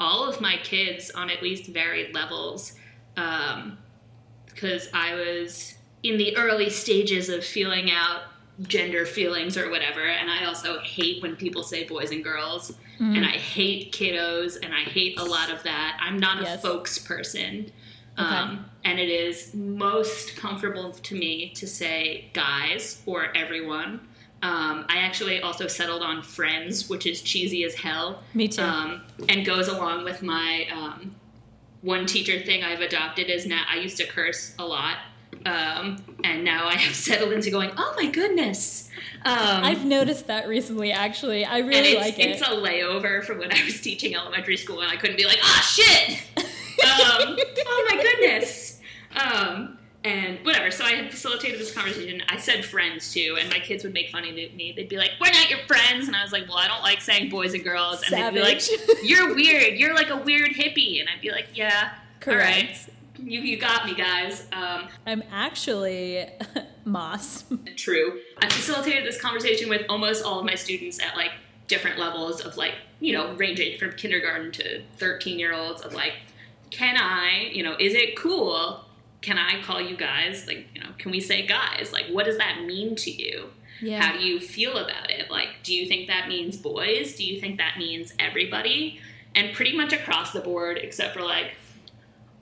[0.00, 2.74] all of my kids on at least varied levels,
[3.14, 8.22] because I was in the early stages of feeling out
[8.62, 10.02] gender feelings or whatever.
[10.06, 14.74] And I also hate when people say boys and girls, and I hate kiddos, and
[14.74, 15.98] I hate a lot of that.
[16.00, 16.58] I'm not Yes.
[16.58, 17.70] a folks person.
[18.18, 18.26] Okay.
[18.26, 24.00] Um, and it is most comfortable to me to say guys or everyone.
[24.42, 28.24] Um, I actually also settled on friends, which is cheesy as hell.
[28.34, 28.62] Me too.
[28.62, 31.14] Um, and goes along with my um,
[31.82, 34.96] one teacher thing I've adopted is now I used to curse a lot.
[35.46, 38.88] Um, and now I have settled into going, oh my goodness.
[39.24, 40.92] Um, I've noticed that recently.
[40.92, 42.30] Actually, I really like it.
[42.30, 45.38] it's a layover from when I was teaching elementary school and I couldn't be like,
[45.42, 46.18] ah, shit!
[46.36, 46.44] um,
[47.66, 48.80] oh my goodness!
[49.16, 50.70] Um, and whatever.
[50.70, 52.22] So I had facilitated this conversation.
[52.28, 54.72] I said friends too, and my kids would make fun of me.
[54.76, 57.00] They'd be like, "We're not your friends," and I was like, "Well, I don't like
[57.00, 58.96] saying boys and girls." And they'd be like, Savage.
[59.02, 59.78] "You're weird.
[59.78, 61.90] You're like a weird hippie," and I'd be like, "Yeah,
[62.26, 62.76] all right.
[63.18, 66.26] You you got me, guys." Um, I'm actually
[66.84, 67.44] Moss.
[67.76, 68.20] true.
[68.42, 71.30] I facilitated this conversation with almost all of my students at like
[71.66, 76.14] different levels of like, you know, ranging from kindergarten to 13 year olds of like,
[76.70, 78.84] can I, you know, is it cool?
[79.20, 80.46] Can I call you guys?
[80.46, 81.92] Like, you know, can we say guys?
[81.92, 83.50] Like, what does that mean to you?
[83.82, 84.00] Yeah.
[84.00, 85.30] How do you feel about it?
[85.30, 87.16] Like, do you think that means boys?
[87.16, 89.00] Do you think that means everybody?
[89.34, 91.52] And pretty much across the board, except for like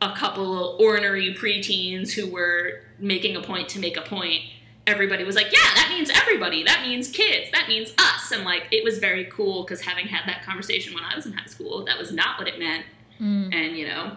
[0.01, 4.42] a couple ornery preteens who were making a point to make a point,
[4.86, 6.62] everybody was like, yeah, that means everybody.
[6.62, 7.51] That means kids.
[7.53, 8.30] That means us.
[8.30, 11.32] And like, it was very cool because having had that conversation when I was in
[11.32, 12.84] high school, that was not what it meant.
[13.20, 13.55] Mm.
[13.55, 14.16] And, you know,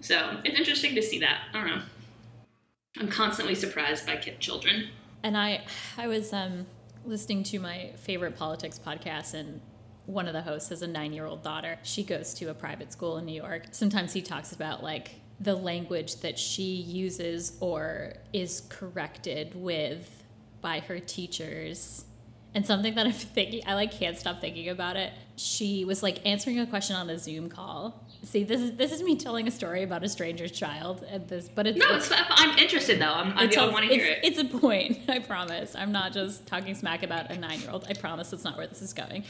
[0.00, 1.40] so it's interesting to see that.
[1.52, 1.82] I don't know.
[2.98, 4.88] I'm constantly surprised by kid children.
[5.22, 5.64] And I,
[5.98, 6.66] I was um,
[7.04, 9.60] listening to my favorite politics podcast, and
[10.06, 11.78] one of the hosts has a nine-year-old daughter.
[11.82, 13.64] She goes to a private school in New York.
[13.72, 20.24] Sometimes he talks about like the language that she uses or is corrected with
[20.62, 22.04] by her teachers.
[22.54, 25.12] And something that I'm thinking, I like can't stop thinking about it.
[25.36, 28.02] She was like answering a question on a Zoom call.
[28.22, 31.50] See, this is this is me telling a story about a stranger's child, and this,
[31.54, 33.12] but it's No, it's, it's, I'm interested though.
[33.12, 34.20] I'm, I, tells- want to hear it.
[34.22, 35.00] it's, it's a point.
[35.08, 35.76] I promise.
[35.76, 37.84] I'm not just talking smack about a nine year old.
[37.88, 39.24] I promise it's not where this is going.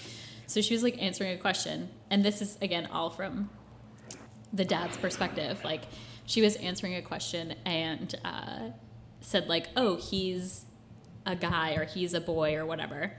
[0.47, 3.51] So she was like answering a question, and this is again all from
[4.53, 5.63] the dad's perspective.
[5.65, 5.83] Like
[6.25, 8.71] she was answering a question and uh,
[9.21, 10.65] said like, "Oh, he's
[11.25, 13.13] a guy or he's a boy or whatever."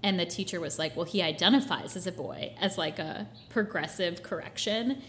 [0.00, 4.22] And the teacher was like, "Well, he identifies as a boy," as like a progressive
[4.22, 5.02] correction.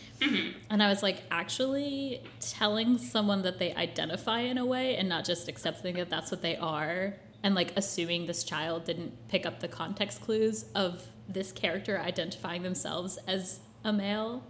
[0.69, 5.25] And I was like, actually telling someone that they identify in a way and not
[5.25, 9.59] just accepting that that's what they are and like assuming this child didn't pick up
[9.59, 14.43] the context clues of this character identifying themselves as a male,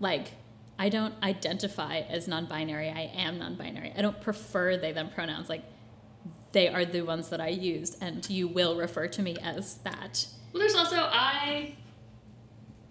[0.00, 0.32] like
[0.78, 2.88] I don't identify as non-binary.
[2.90, 3.92] I am non-binary.
[3.96, 5.48] I don't prefer they them pronouns.
[5.48, 5.62] Like
[6.52, 10.26] they are the ones that I use, and you will refer to me as that.
[10.52, 11.74] Well, there's also I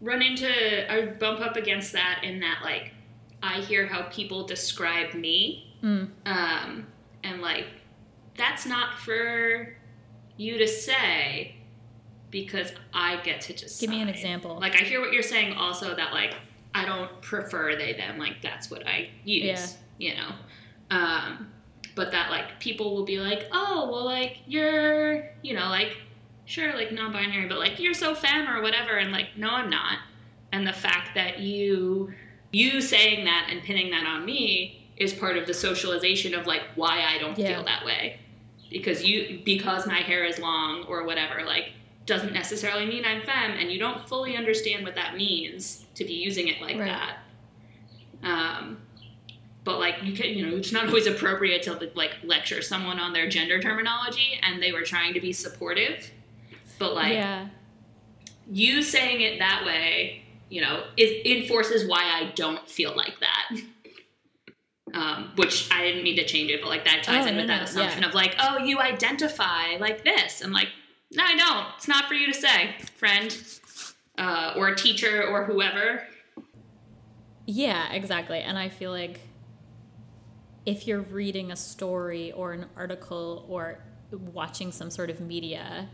[0.02, 2.92] run into I bump up against that in that like
[3.42, 6.10] I hear how people describe me, Mm.
[6.26, 6.88] um,
[7.24, 7.66] and like
[8.38, 9.76] that's not for
[10.38, 11.55] you to say
[12.36, 14.60] because I get to just Give me an example.
[14.60, 16.36] Like I hear what you're saying also that like
[16.74, 20.32] I don't prefer they them like that's what I use, you know.
[20.92, 21.48] Um
[21.96, 25.96] but that like people will be like, "Oh, well like you're, you know, like
[26.44, 30.00] sure like non-binary, but like you're so femme or whatever." And like, "No, I'm not."
[30.52, 32.12] And the fact that you
[32.52, 36.64] you saying that and pinning that on me is part of the socialization of like
[36.76, 37.56] why I don't Yeah.
[37.56, 38.20] feel that way.
[38.70, 41.72] Because you because my hair is long or whatever, like
[42.06, 46.14] doesn't necessarily mean I'm femme, and you don't fully understand what that means to be
[46.14, 46.86] using it like Right.
[46.88, 47.18] that.
[48.24, 48.78] Um,
[49.64, 53.14] but like you can, you know, it's not always appropriate to like lecture someone on
[53.14, 56.12] their gender terminology, and they were trying to be supportive.
[56.78, 57.47] But like yeah,
[58.51, 63.51] you saying it that way, you know, it enforces why I don't feel like that.
[64.93, 67.41] Um, which I didn't need to change it, but like that ties Oh, in no,
[67.41, 68.08] with that no, assumption yeah.
[68.08, 70.41] of like, oh, you identify like this.
[70.41, 70.70] I'm like,
[71.12, 71.68] no, I don't.
[71.78, 73.36] It's not for you to say, friend,
[74.18, 76.03] uh, or teacher, or whoever.
[77.45, 78.39] yeah, exactly.
[78.39, 79.20] And I feel like
[80.66, 85.88] if you're reading a story or an article or watching some sort of media,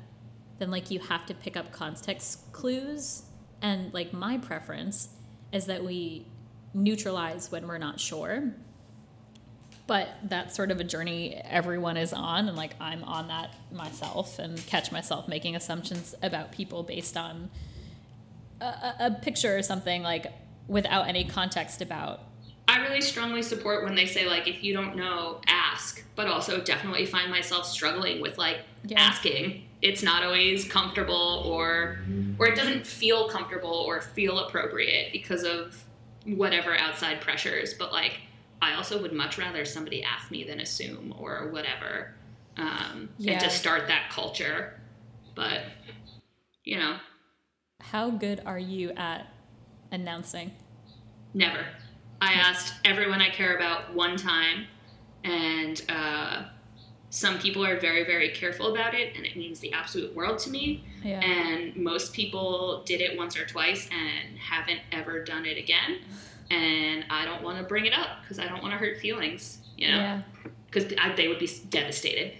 [0.60, 3.24] then like you have to pick up context clues.
[3.62, 5.10] And like my preference
[5.52, 6.28] is that we
[6.74, 8.56] neutralize when we're not sure.
[9.88, 14.40] But that's sort of a journey everyone is on, and like I'm on that myself,
[14.40, 17.50] and catch myself making assumptions about people based on
[18.62, 20.28] a, a, picture or something like
[20.68, 22.22] without any context about
[22.68, 26.62] I really strongly support when they say like if you don't know, ask, but also
[26.62, 29.02] definitely find myself struggling with like Yeah.
[29.02, 29.66] asking.
[29.82, 32.00] It's not always comfortable or
[32.40, 35.84] or it doesn't feel comfortable or feel appropriate because of
[36.26, 38.22] whatever outside pressures, but like
[38.62, 42.14] I also would much rather somebody ask me than assume or whatever.
[42.58, 43.34] Um, Yeah.
[43.34, 44.80] and to start that culture.
[45.36, 45.62] But
[46.64, 46.98] you know,
[47.80, 49.28] how good are you at
[49.92, 50.52] announcing?
[51.34, 51.66] Never.
[52.22, 54.68] I asked everyone I care about one time,
[55.24, 56.44] and uh,
[57.10, 60.52] some people are very, very careful about it, and it means the absolute world to
[60.52, 60.84] me.
[61.04, 61.20] Yeah.
[61.22, 66.02] And most people did it once or twice and haven't ever done it again.
[66.52, 69.60] And I don't want to bring it up because I don't want to hurt feelings,
[69.78, 69.98] you know?
[69.98, 70.22] Yeah.
[70.70, 72.34] Because they would be devastated.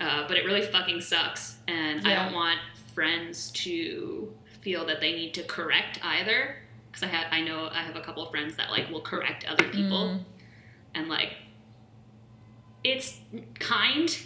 [0.00, 2.58] Uh, but it really fucking sucks, and I don't want
[2.94, 6.56] friends to feel that they need to correct either.
[6.90, 9.64] Because I I know I have a couple of friends that like will correct other
[9.68, 10.24] people, Mm.
[10.94, 11.34] and like,
[12.82, 13.18] it's
[13.58, 14.16] kind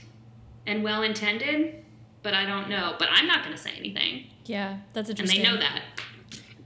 [0.67, 1.85] and well intended,
[2.23, 2.97] but I don't know.
[2.99, 5.43] But I'm not going to say anything, Yeah, that's and interesting.
[5.45, 5.83] they know that.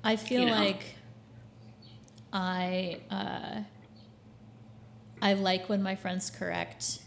[0.05, 0.55] I feel you know.
[0.55, 0.97] like
[2.33, 3.61] I uh,
[5.21, 7.01] I like when my friends correct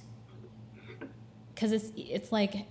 [1.54, 2.66] because it's it's like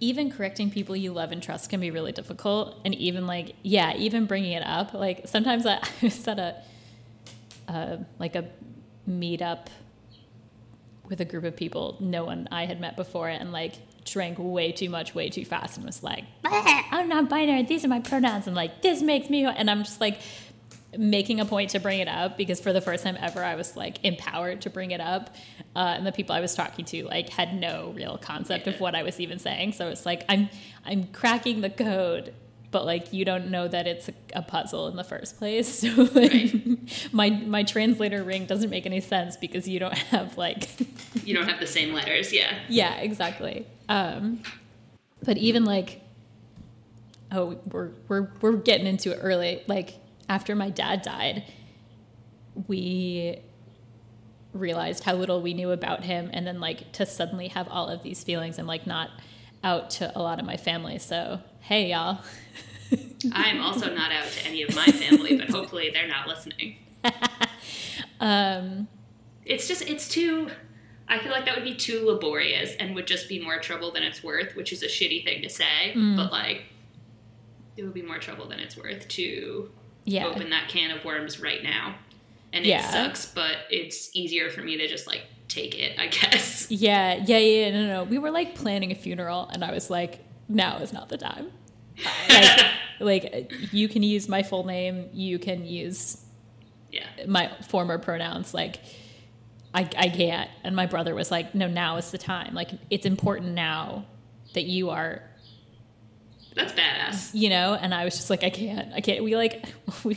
[0.00, 3.94] even correcting people you love and trust can be really difficult, and even like yeah,
[3.96, 4.94] even bringing it up.
[4.94, 6.62] Like sometimes I, I at a
[7.68, 8.48] uh, like a
[9.08, 9.66] meetup
[11.08, 13.74] with a group of people no one I had met before and like
[14.12, 17.62] drank way too much way too fast and was like "Ah, I'm not binary.
[17.62, 18.46] These are my pronouns.
[18.46, 20.20] And like this makes me and I'm just like
[20.96, 23.76] making a point to bring it up because for the first time ever I was
[23.76, 25.34] like empowered to bring it up
[25.76, 28.94] uh, and the people I was talking to like had no real concept of what
[28.94, 29.72] I was even saying.
[29.72, 30.48] So it's like I'm
[30.86, 32.32] I'm cracking the code
[32.70, 35.84] but like you don't know that it's a, a puzzle in the first place.
[35.88, 37.08] So like Right.
[37.12, 40.68] my my translator ring doesn't make any sense because you don't have like
[41.24, 42.58] You don't have the same letters, yeah.
[42.68, 44.40] yeah exactly um
[45.22, 46.02] but even like
[47.32, 49.62] oh we're we're we're getting into it early.
[49.66, 49.94] Like
[50.28, 51.44] after my dad died
[52.66, 53.38] we
[54.52, 58.02] realized how little we knew about him and then like to suddenly have all of
[58.02, 59.10] these feelings and like not
[59.62, 60.98] out to a lot of my family.
[60.98, 62.20] So hey y'all.
[63.32, 66.76] I'm also not out to any of my family, but hopefully they're not listening.
[68.20, 68.88] um
[69.44, 70.50] It's just, it's too,
[71.08, 74.02] I feel like that would be too laborious and would just be more trouble than
[74.02, 76.16] it's worth, which is a shitty thing to say, Mm.
[76.16, 76.64] but like,
[77.76, 79.70] it would be more trouble than it's worth to
[80.04, 81.94] yeah open that can of worms right now.
[82.52, 82.90] And it Yeah.
[82.90, 86.70] sucks, but it's easier for me to just like take it, I guess.
[86.70, 89.88] yeah yeah yeah no no no we were like planning a funeral and i was
[89.88, 91.50] like now is not the time
[93.00, 96.18] like, like you can use my full name, you can use
[96.92, 97.06] yeah.
[97.26, 98.54] my former pronouns.
[98.54, 98.78] Like,
[99.74, 100.50] I, I can't.
[100.64, 102.54] And my brother was like, no, now is the time.
[102.54, 104.06] Like, it's important now
[104.54, 105.22] that you are
[106.54, 107.30] That's badass.
[107.34, 109.66] you know and i was just like i can't i can't we like
[110.04, 110.16] we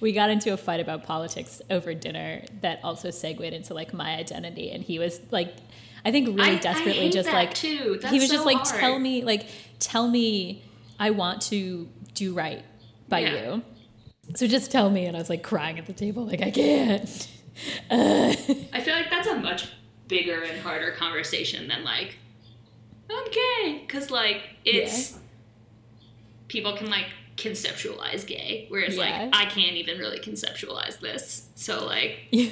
[0.00, 4.16] we got into a fight about politics over dinner that also segued into like my
[4.16, 5.54] identity and he was like
[6.06, 7.98] i think really I- I desperately hate just like too.
[8.00, 8.80] That's he was so just like hard.
[8.80, 9.46] tell me like
[9.78, 10.64] tell me
[10.98, 12.64] i want to do right
[13.08, 13.54] by Yeah.
[13.54, 13.62] you
[14.34, 17.28] so just tell me and i was like crying at the table like i can't
[17.90, 18.34] uh,
[18.72, 19.68] I feel like that's a much
[20.08, 22.16] bigger and harder conversation than like
[23.10, 25.18] I'm gay because like it's
[26.48, 29.02] people can like conceptualize gay, whereas Yeah.
[29.02, 31.48] like I can't even really conceptualize this.
[31.54, 32.50] So like, yeah.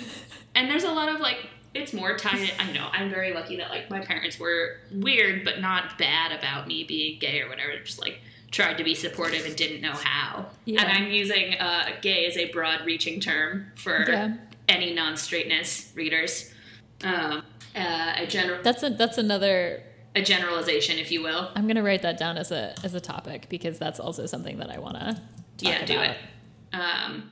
[0.54, 1.38] and there's a lot of like
[1.74, 2.50] it's more tied.
[2.58, 6.66] I know I'm very lucky that like my parents were weird but not bad about
[6.68, 7.72] me being gay or whatever.
[7.84, 10.46] Just like tried to be supportive and didn't know how.
[10.66, 10.82] Yeah.
[10.82, 14.34] And I'm using uh, gay as a broad-reaching term for Yeah.
[14.72, 16.52] Any non-straightness readers.
[17.04, 17.42] Um,
[17.74, 19.82] uh, a general that's a that's another
[20.14, 21.50] a generalization, if you will.
[21.56, 24.70] i'm gonna write that down as a as a topic because that's also something that
[24.70, 25.14] i want to
[25.56, 26.10] talk yeah, do about.
[26.10, 26.16] it.
[26.72, 27.30] Um,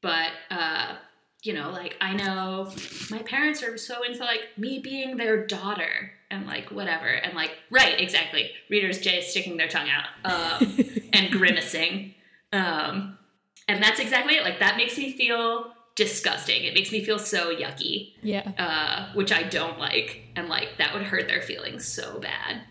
[0.00, 0.96] but uh,
[1.42, 2.72] you know, like I know
[3.10, 7.52] my parents are so into like me being their daughter and like whatever, and like
[7.70, 8.50] right, exactly.
[8.70, 10.78] Readers Jaye sticking their tongue out um,
[11.12, 12.14] and grimacing,
[12.52, 13.18] um,
[13.66, 14.44] and that's exactly it.
[14.44, 16.64] Like that makes me feel disgusting.
[16.64, 20.94] It makes me feel so yucky, yeah uh, which I don't like, and like that
[20.94, 22.62] would hurt their feelings so bad.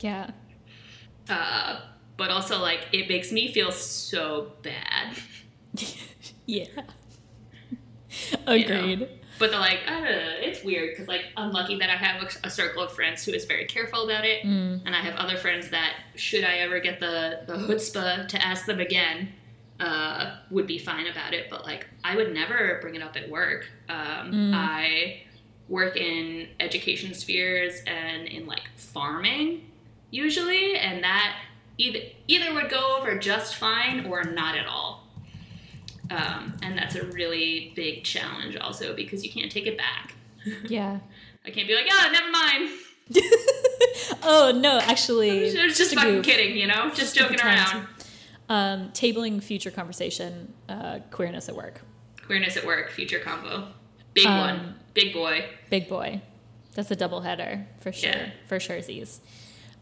[0.00, 0.30] yeah
[1.28, 1.80] Uh,
[2.16, 5.14] but also like it makes me feel so bad.
[6.46, 6.64] Yeah.
[8.46, 9.06] Agreed.
[9.38, 12.22] But they're like, I don't know, it's weird because like I'm lucky that I have
[12.22, 14.80] a, a circle of friends who is very careful about it, Mm.
[14.86, 18.64] and I have other friends that should I ever get the the chutzpah to ask
[18.66, 19.28] them again,
[19.80, 21.48] uh, would be fine about it.
[21.50, 23.66] But like, I would never bring it up at work.
[23.88, 24.54] Um, Mm.
[24.54, 25.22] I
[25.68, 29.70] work in education spheres and in like farming
[30.10, 31.36] usually, and that
[31.76, 35.04] either either would go over just fine or not at all.
[36.10, 40.14] Um, and that's a really big challenge also because you can't take it back.
[40.68, 40.98] Yeah.
[41.46, 42.70] I can't be like, yeah, never mind.
[44.22, 46.24] oh no, actually, I was just a fucking goof.
[46.24, 47.86] kidding, you know, just a joking around.
[48.48, 51.82] Um, tabling future conversation, uh, queerness at work.
[52.24, 53.68] Queerness at work, future combo,
[54.14, 55.44] big Um, one, big boy.
[55.70, 56.22] Big boy.
[56.74, 58.10] That's a double header for sure.
[58.10, 58.30] Yeah.
[58.46, 58.80] For sure.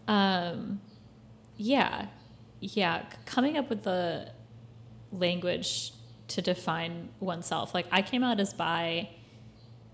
[0.09, 0.81] Um,
[1.57, 2.07] yeah,
[2.61, 3.05] yeah.
[3.25, 4.33] Coming up with the
[5.13, 5.93] language
[6.29, 7.75] to define oneself.
[7.75, 9.11] Like I came out as bi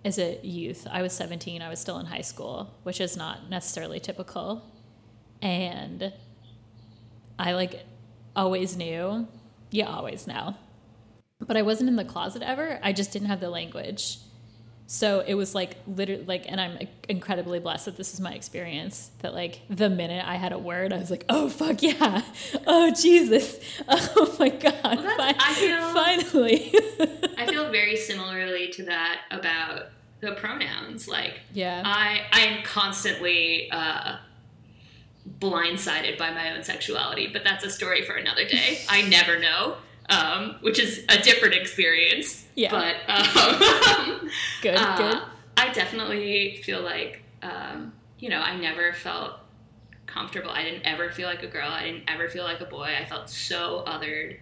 [0.04, 0.86] as a youth.
[0.90, 1.62] I was 17.
[1.62, 4.64] I was still in high school, which is not necessarily typical.
[5.40, 6.12] And
[7.38, 7.84] I like
[8.36, 9.26] always knew.
[9.70, 10.54] You always know.
[11.40, 12.78] But I wasn't in the closet ever.
[12.82, 14.18] I just didn't have the language.
[14.86, 16.78] So it was like literally like, and I'm
[17.08, 19.10] incredibly blessed that this is my experience.
[19.20, 22.22] That like the minute I had a word, I was like, oh fuck yeah,
[22.66, 23.58] oh Jesus,
[23.88, 26.74] oh my god, that's- fi- I feel- finally.
[27.38, 29.86] I feel very similarly to that about
[30.20, 31.08] the pronouns.
[31.08, 34.16] Like, yeah, I I am constantly uh,
[35.38, 38.78] blindsided by my own sexuality, but that's a story for another day.
[38.88, 39.76] I never know,
[40.08, 42.46] um, which is a different experience.
[42.54, 42.70] Yeah.
[42.70, 44.28] But um,
[44.62, 45.22] good, uh, good.
[45.56, 49.34] I definitely feel like um, you know I never felt
[50.06, 50.50] comfortable.
[50.50, 51.68] I didn't ever feel like a girl.
[51.68, 52.94] I didn't ever feel like a boy.
[53.00, 54.38] I felt so othered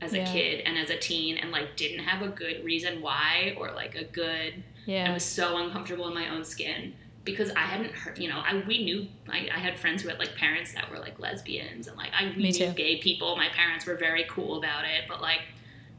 [0.00, 0.32] as a Yeah.
[0.32, 3.94] kid and as a teen, and like didn't have a good reason why or like
[3.94, 5.10] a good Yeah.
[5.10, 6.94] I was so uncomfortable in my own skin
[7.24, 10.18] because I hadn't heard, you know, I we knew I, I had friends who had
[10.18, 12.72] like parents that were like lesbians and like I we Me knew too.
[12.72, 13.36] gay people.
[13.36, 15.40] My parents were very cool about it, but like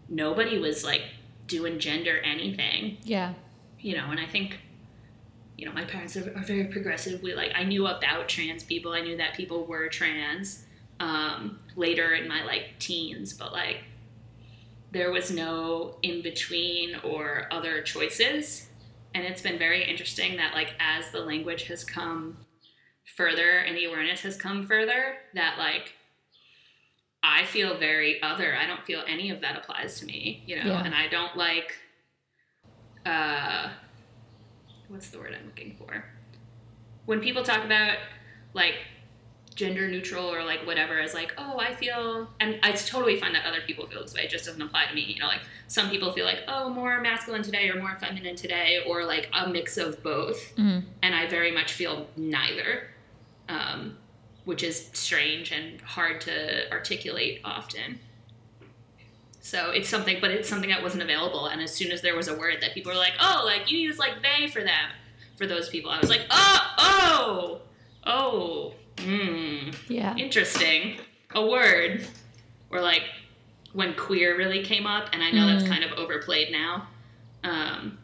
[0.08, 1.02] nobody was like
[1.48, 3.34] doing gender anything, yeah,
[3.80, 4.12] you know.
[4.12, 4.60] And I think,
[5.58, 7.22] you know, my parents are, are very progressive.
[7.24, 8.92] We like I knew about trans people.
[8.94, 10.64] I knew that people were trans
[11.00, 13.78] um, later in my like teens, but like
[14.92, 18.70] there was no in between or other choices.
[19.16, 22.38] And it's been very interesting that, like, as the language has come
[23.16, 25.94] further and the awareness has come further, that, like,
[27.24, 28.58] I feel very other.
[28.58, 30.66] I don't feel any of that applies to me, you know?
[30.72, 30.84] Yeah.
[30.84, 31.78] And I don't like,
[33.06, 33.70] uh,
[34.90, 36.04] what's the word I'm looking for?
[37.06, 37.98] When people talk about,
[38.54, 38.76] like,
[39.56, 43.46] gender neutral or like whatever as like oh i feel and it's totally fine that
[43.46, 45.90] other people feel this way it just doesn't apply to me you know like some
[45.90, 49.78] people feel like oh more masculine today or more feminine today or like a mix
[49.78, 50.84] of both Mhm.
[51.02, 52.88] and i very much feel neither
[53.48, 53.98] um,
[54.44, 58.00] which is strange and hard to articulate often.
[59.40, 61.46] So it's something, but it's something that wasn't available.
[61.48, 63.78] And as soon as there was a word that people were like, oh, like you
[63.78, 64.90] use like they for them,
[65.38, 67.62] for those people, I was like, oh, oh,
[68.06, 70.16] oh, hmm, Yeah.
[70.16, 71.00] interesting.
[71.34, 72.08] A word.
[72.70, 73.04] Or like
[73.74, 75.70] when queer really came up, and I know that's Mm.
[75.70, 76.88] kind of overplayed now,
[77.44, 77.98] um,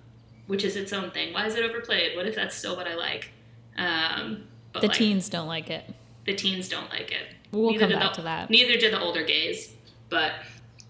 [0.48, 1.34] which is its own thing.
[1.34, 2.16] Why is it overplayed?
[2.16, 3.32] What if that's still what I like?
[3.78, 5.86] Um, but The like, teens don't like it.
[6.26, 7.28] the teens don't like it.
[7.52, 8.50] We'll come back the, to that.
[8.50, 9.74] Neither did the older gays,
[10.10, 10.34] but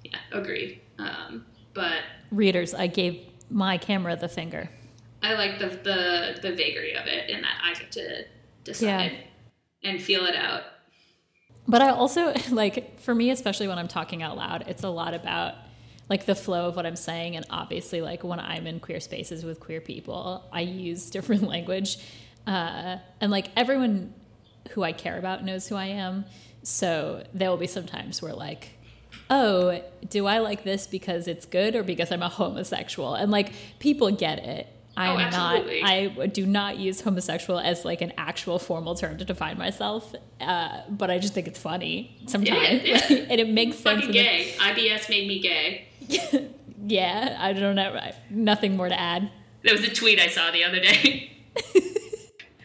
[0.04, 0.82] yeah, agreed.
[1.00, 4.70] Um, but Readers, I gave my camera the finger.
[5.24, 8.26] I like the, the the vagary of it, in that I get to
[8.64, 9.18] decide
[9.84, 10.64] and feel it out.
[11.68, 15.14] But I also like for me, especially when I'm talking out loud, it's a lot
[15.14, 15.56] about
[16.10, 17.36] like the flow of what I'm saying.
[17.36, 21.98] And obviously, like when I'm in queer spaces with queer people, I use different language.
[22.46, 24.14] Uh, and like everyone
[24.72, 26.26] who I care about knows who I am.
[26.64, 28.72] So there will be some times where like,
[29.30, 33.16] oh, do I like this because it's good or because I'm a homosexual?
[33.16, 34.68] And like people get it.
[35.10, 35.64] I'm not.
[35.68, 40.82] I do not use homosexual as like an actual formal term to define myself, uh,
[40.90, 43.02] but I just think it's funny sometimes, yeah.
[43.10, 44.02] and it makes sense.
[44.06, 44.54] Fucking in the- gay.
[44.58, 45.88] IBS made me gay.
[46.88, 47.94] yeah, I don't know.
[47.94, 49.30] I- Nothing more to add.
[49.64, 51.32] That was a tweet I saw the other day.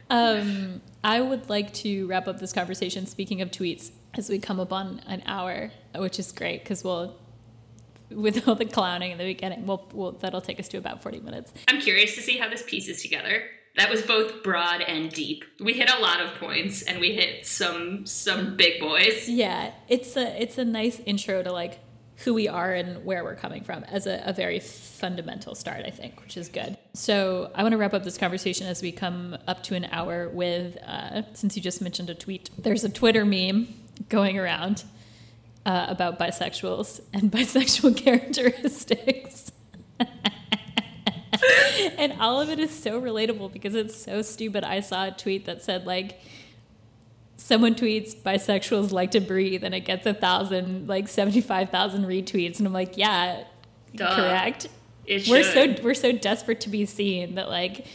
[0.08, 3.06] Um, I would like to wrap up this conversation.
[3.06, 7.16] Speaking of tweets, as we come up on an hour, which is great because we'll,
[8.10, 11.20] with all the clowning in the beginning, we'll, we'll that'll take us to about forty
[11.20, 11.52] minutes.
[11.68, 13.42] I'm curious to see how this pieces together.
[13.76, 15.44] That was both broad and deep.
[15.60, 19.28] We hit a lot of points, and we hit some some big boys.
[19.28, 21.78] Yeah, it's a it's a nice intro to like
[22.24, 25.90] who we are and where we're coming from as a, a very fundamental start, I
[25.90, 26.78] think, which is good.
[26.94, 30.30] So I want to wrap up this conversation as we come up to an hour
[30.30, 33.68] with, uh, since you just mentioned a tweet, there's a Twitter meme
[34.08, 34.84] going around
[35.66, 39.50] uh, about bisexuals and bisexual characteristics.
[41.98, 44.64] and all of it is so relatable because it's so stupid.
[44.64, 46.20] I saw a tweet that said like
[47.36, 52.66] someone tweets bisexuals like to breathe and it gets a thousand like 75,000 retweets and
[52.66, 53.44] I'm like, yeah,
[53.94, 54.16] Duh.
[54.16, 54.68] correct.
[55.04, 55.78] It We're should.
[55.78, 57.86] so we're so desperate to be seen that like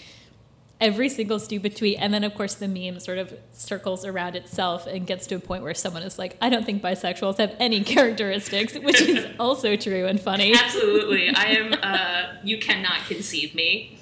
[0.82, 4.88] every single stupid tweet and then of course the meme sort of circles around itself
[4.88, 7.84] and gets to a point where someone is like, I don't think bisexuals have any
[7.96, 10.56] characteristics, which is also true and funny.
[10.56, 11.30] Absolutely.
[11.30, 11.76] I am.
[11.92, 13.98] Uh, you cannot conceive me.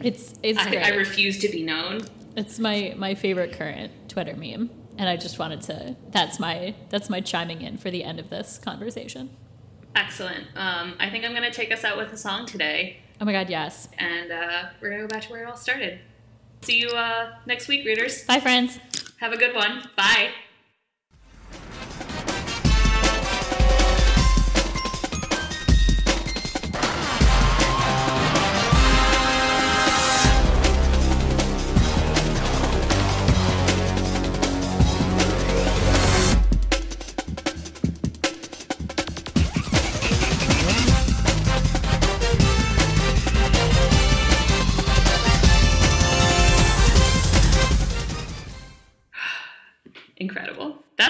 [0.00, 0.84] It's it's I, great.
[0.84, 2.02] I refuse to be known.
[2.36, 5.96] It's my my favorite current Twitter meme, and I just wanted to.
[6.10, 9.30] That's my that's my chiming in for the end of this conversation.
[9.96, 10.46] Excellent.
[10.54, 13.32] Um, I think I'm going to take us out with a song today, Oh my
[13.32, 13.88] god, yes!
[13.98, 16.00] and uh, we're going to go back to where it all started.
[16.64, 18.24] See you uh, next week, readers.
[18.24, 18.78] Bye, friends.
[19.18, 19.88] Have a good one.
[19.96, 20.30] Bye.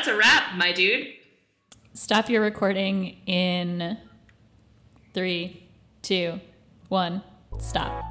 [0.04, 1.14] That's a wrap, my dude.
[1.94, 3.96] Stop your recording in
[5.14, 5.66] three,
[6.02, 6.40] two,
[6.90, 7.22] one.
[7.58, 8.04] Stop.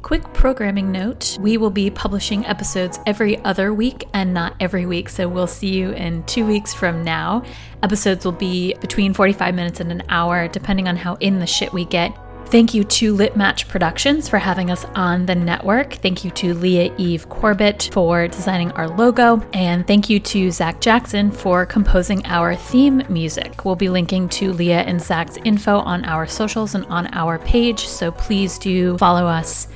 [0.00, 5.10] Quick programming note we will be publishing episodes every other week and not every week,
[5.10, 7.42] so we'll see you in two weeks from now.
[7.82, 11.70] Episodes will be between 45 minutes and an hour, depending on how in the shit
[11.74, 12.16] we get.
[12.48, 15.94] Thank you to Lit Match Productions for having us on the network.
[15.94, 19.42] Thank you to Leah Eve Corbett for designing our logo.
[19.52, 23.64] And thank you to Zach Jackson for composing our theme music.
[23.64, 27.88] We'll be linking to Leah and Zach's info on our socials and on our page.
[27.88, 29.66] So please do follow us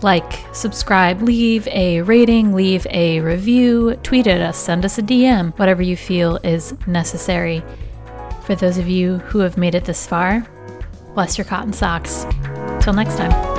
[0.00, 5.56] like, subscribe, leave a rating, leave a review, tweet at us, send us a DM,
[5.58, 7.62] whatever you feel is necessary.
[8.44, 10.46] For those of you who have made it this far,
[11.38, 12.26] your cotton socks.
[12.80, 13.53] Till next time.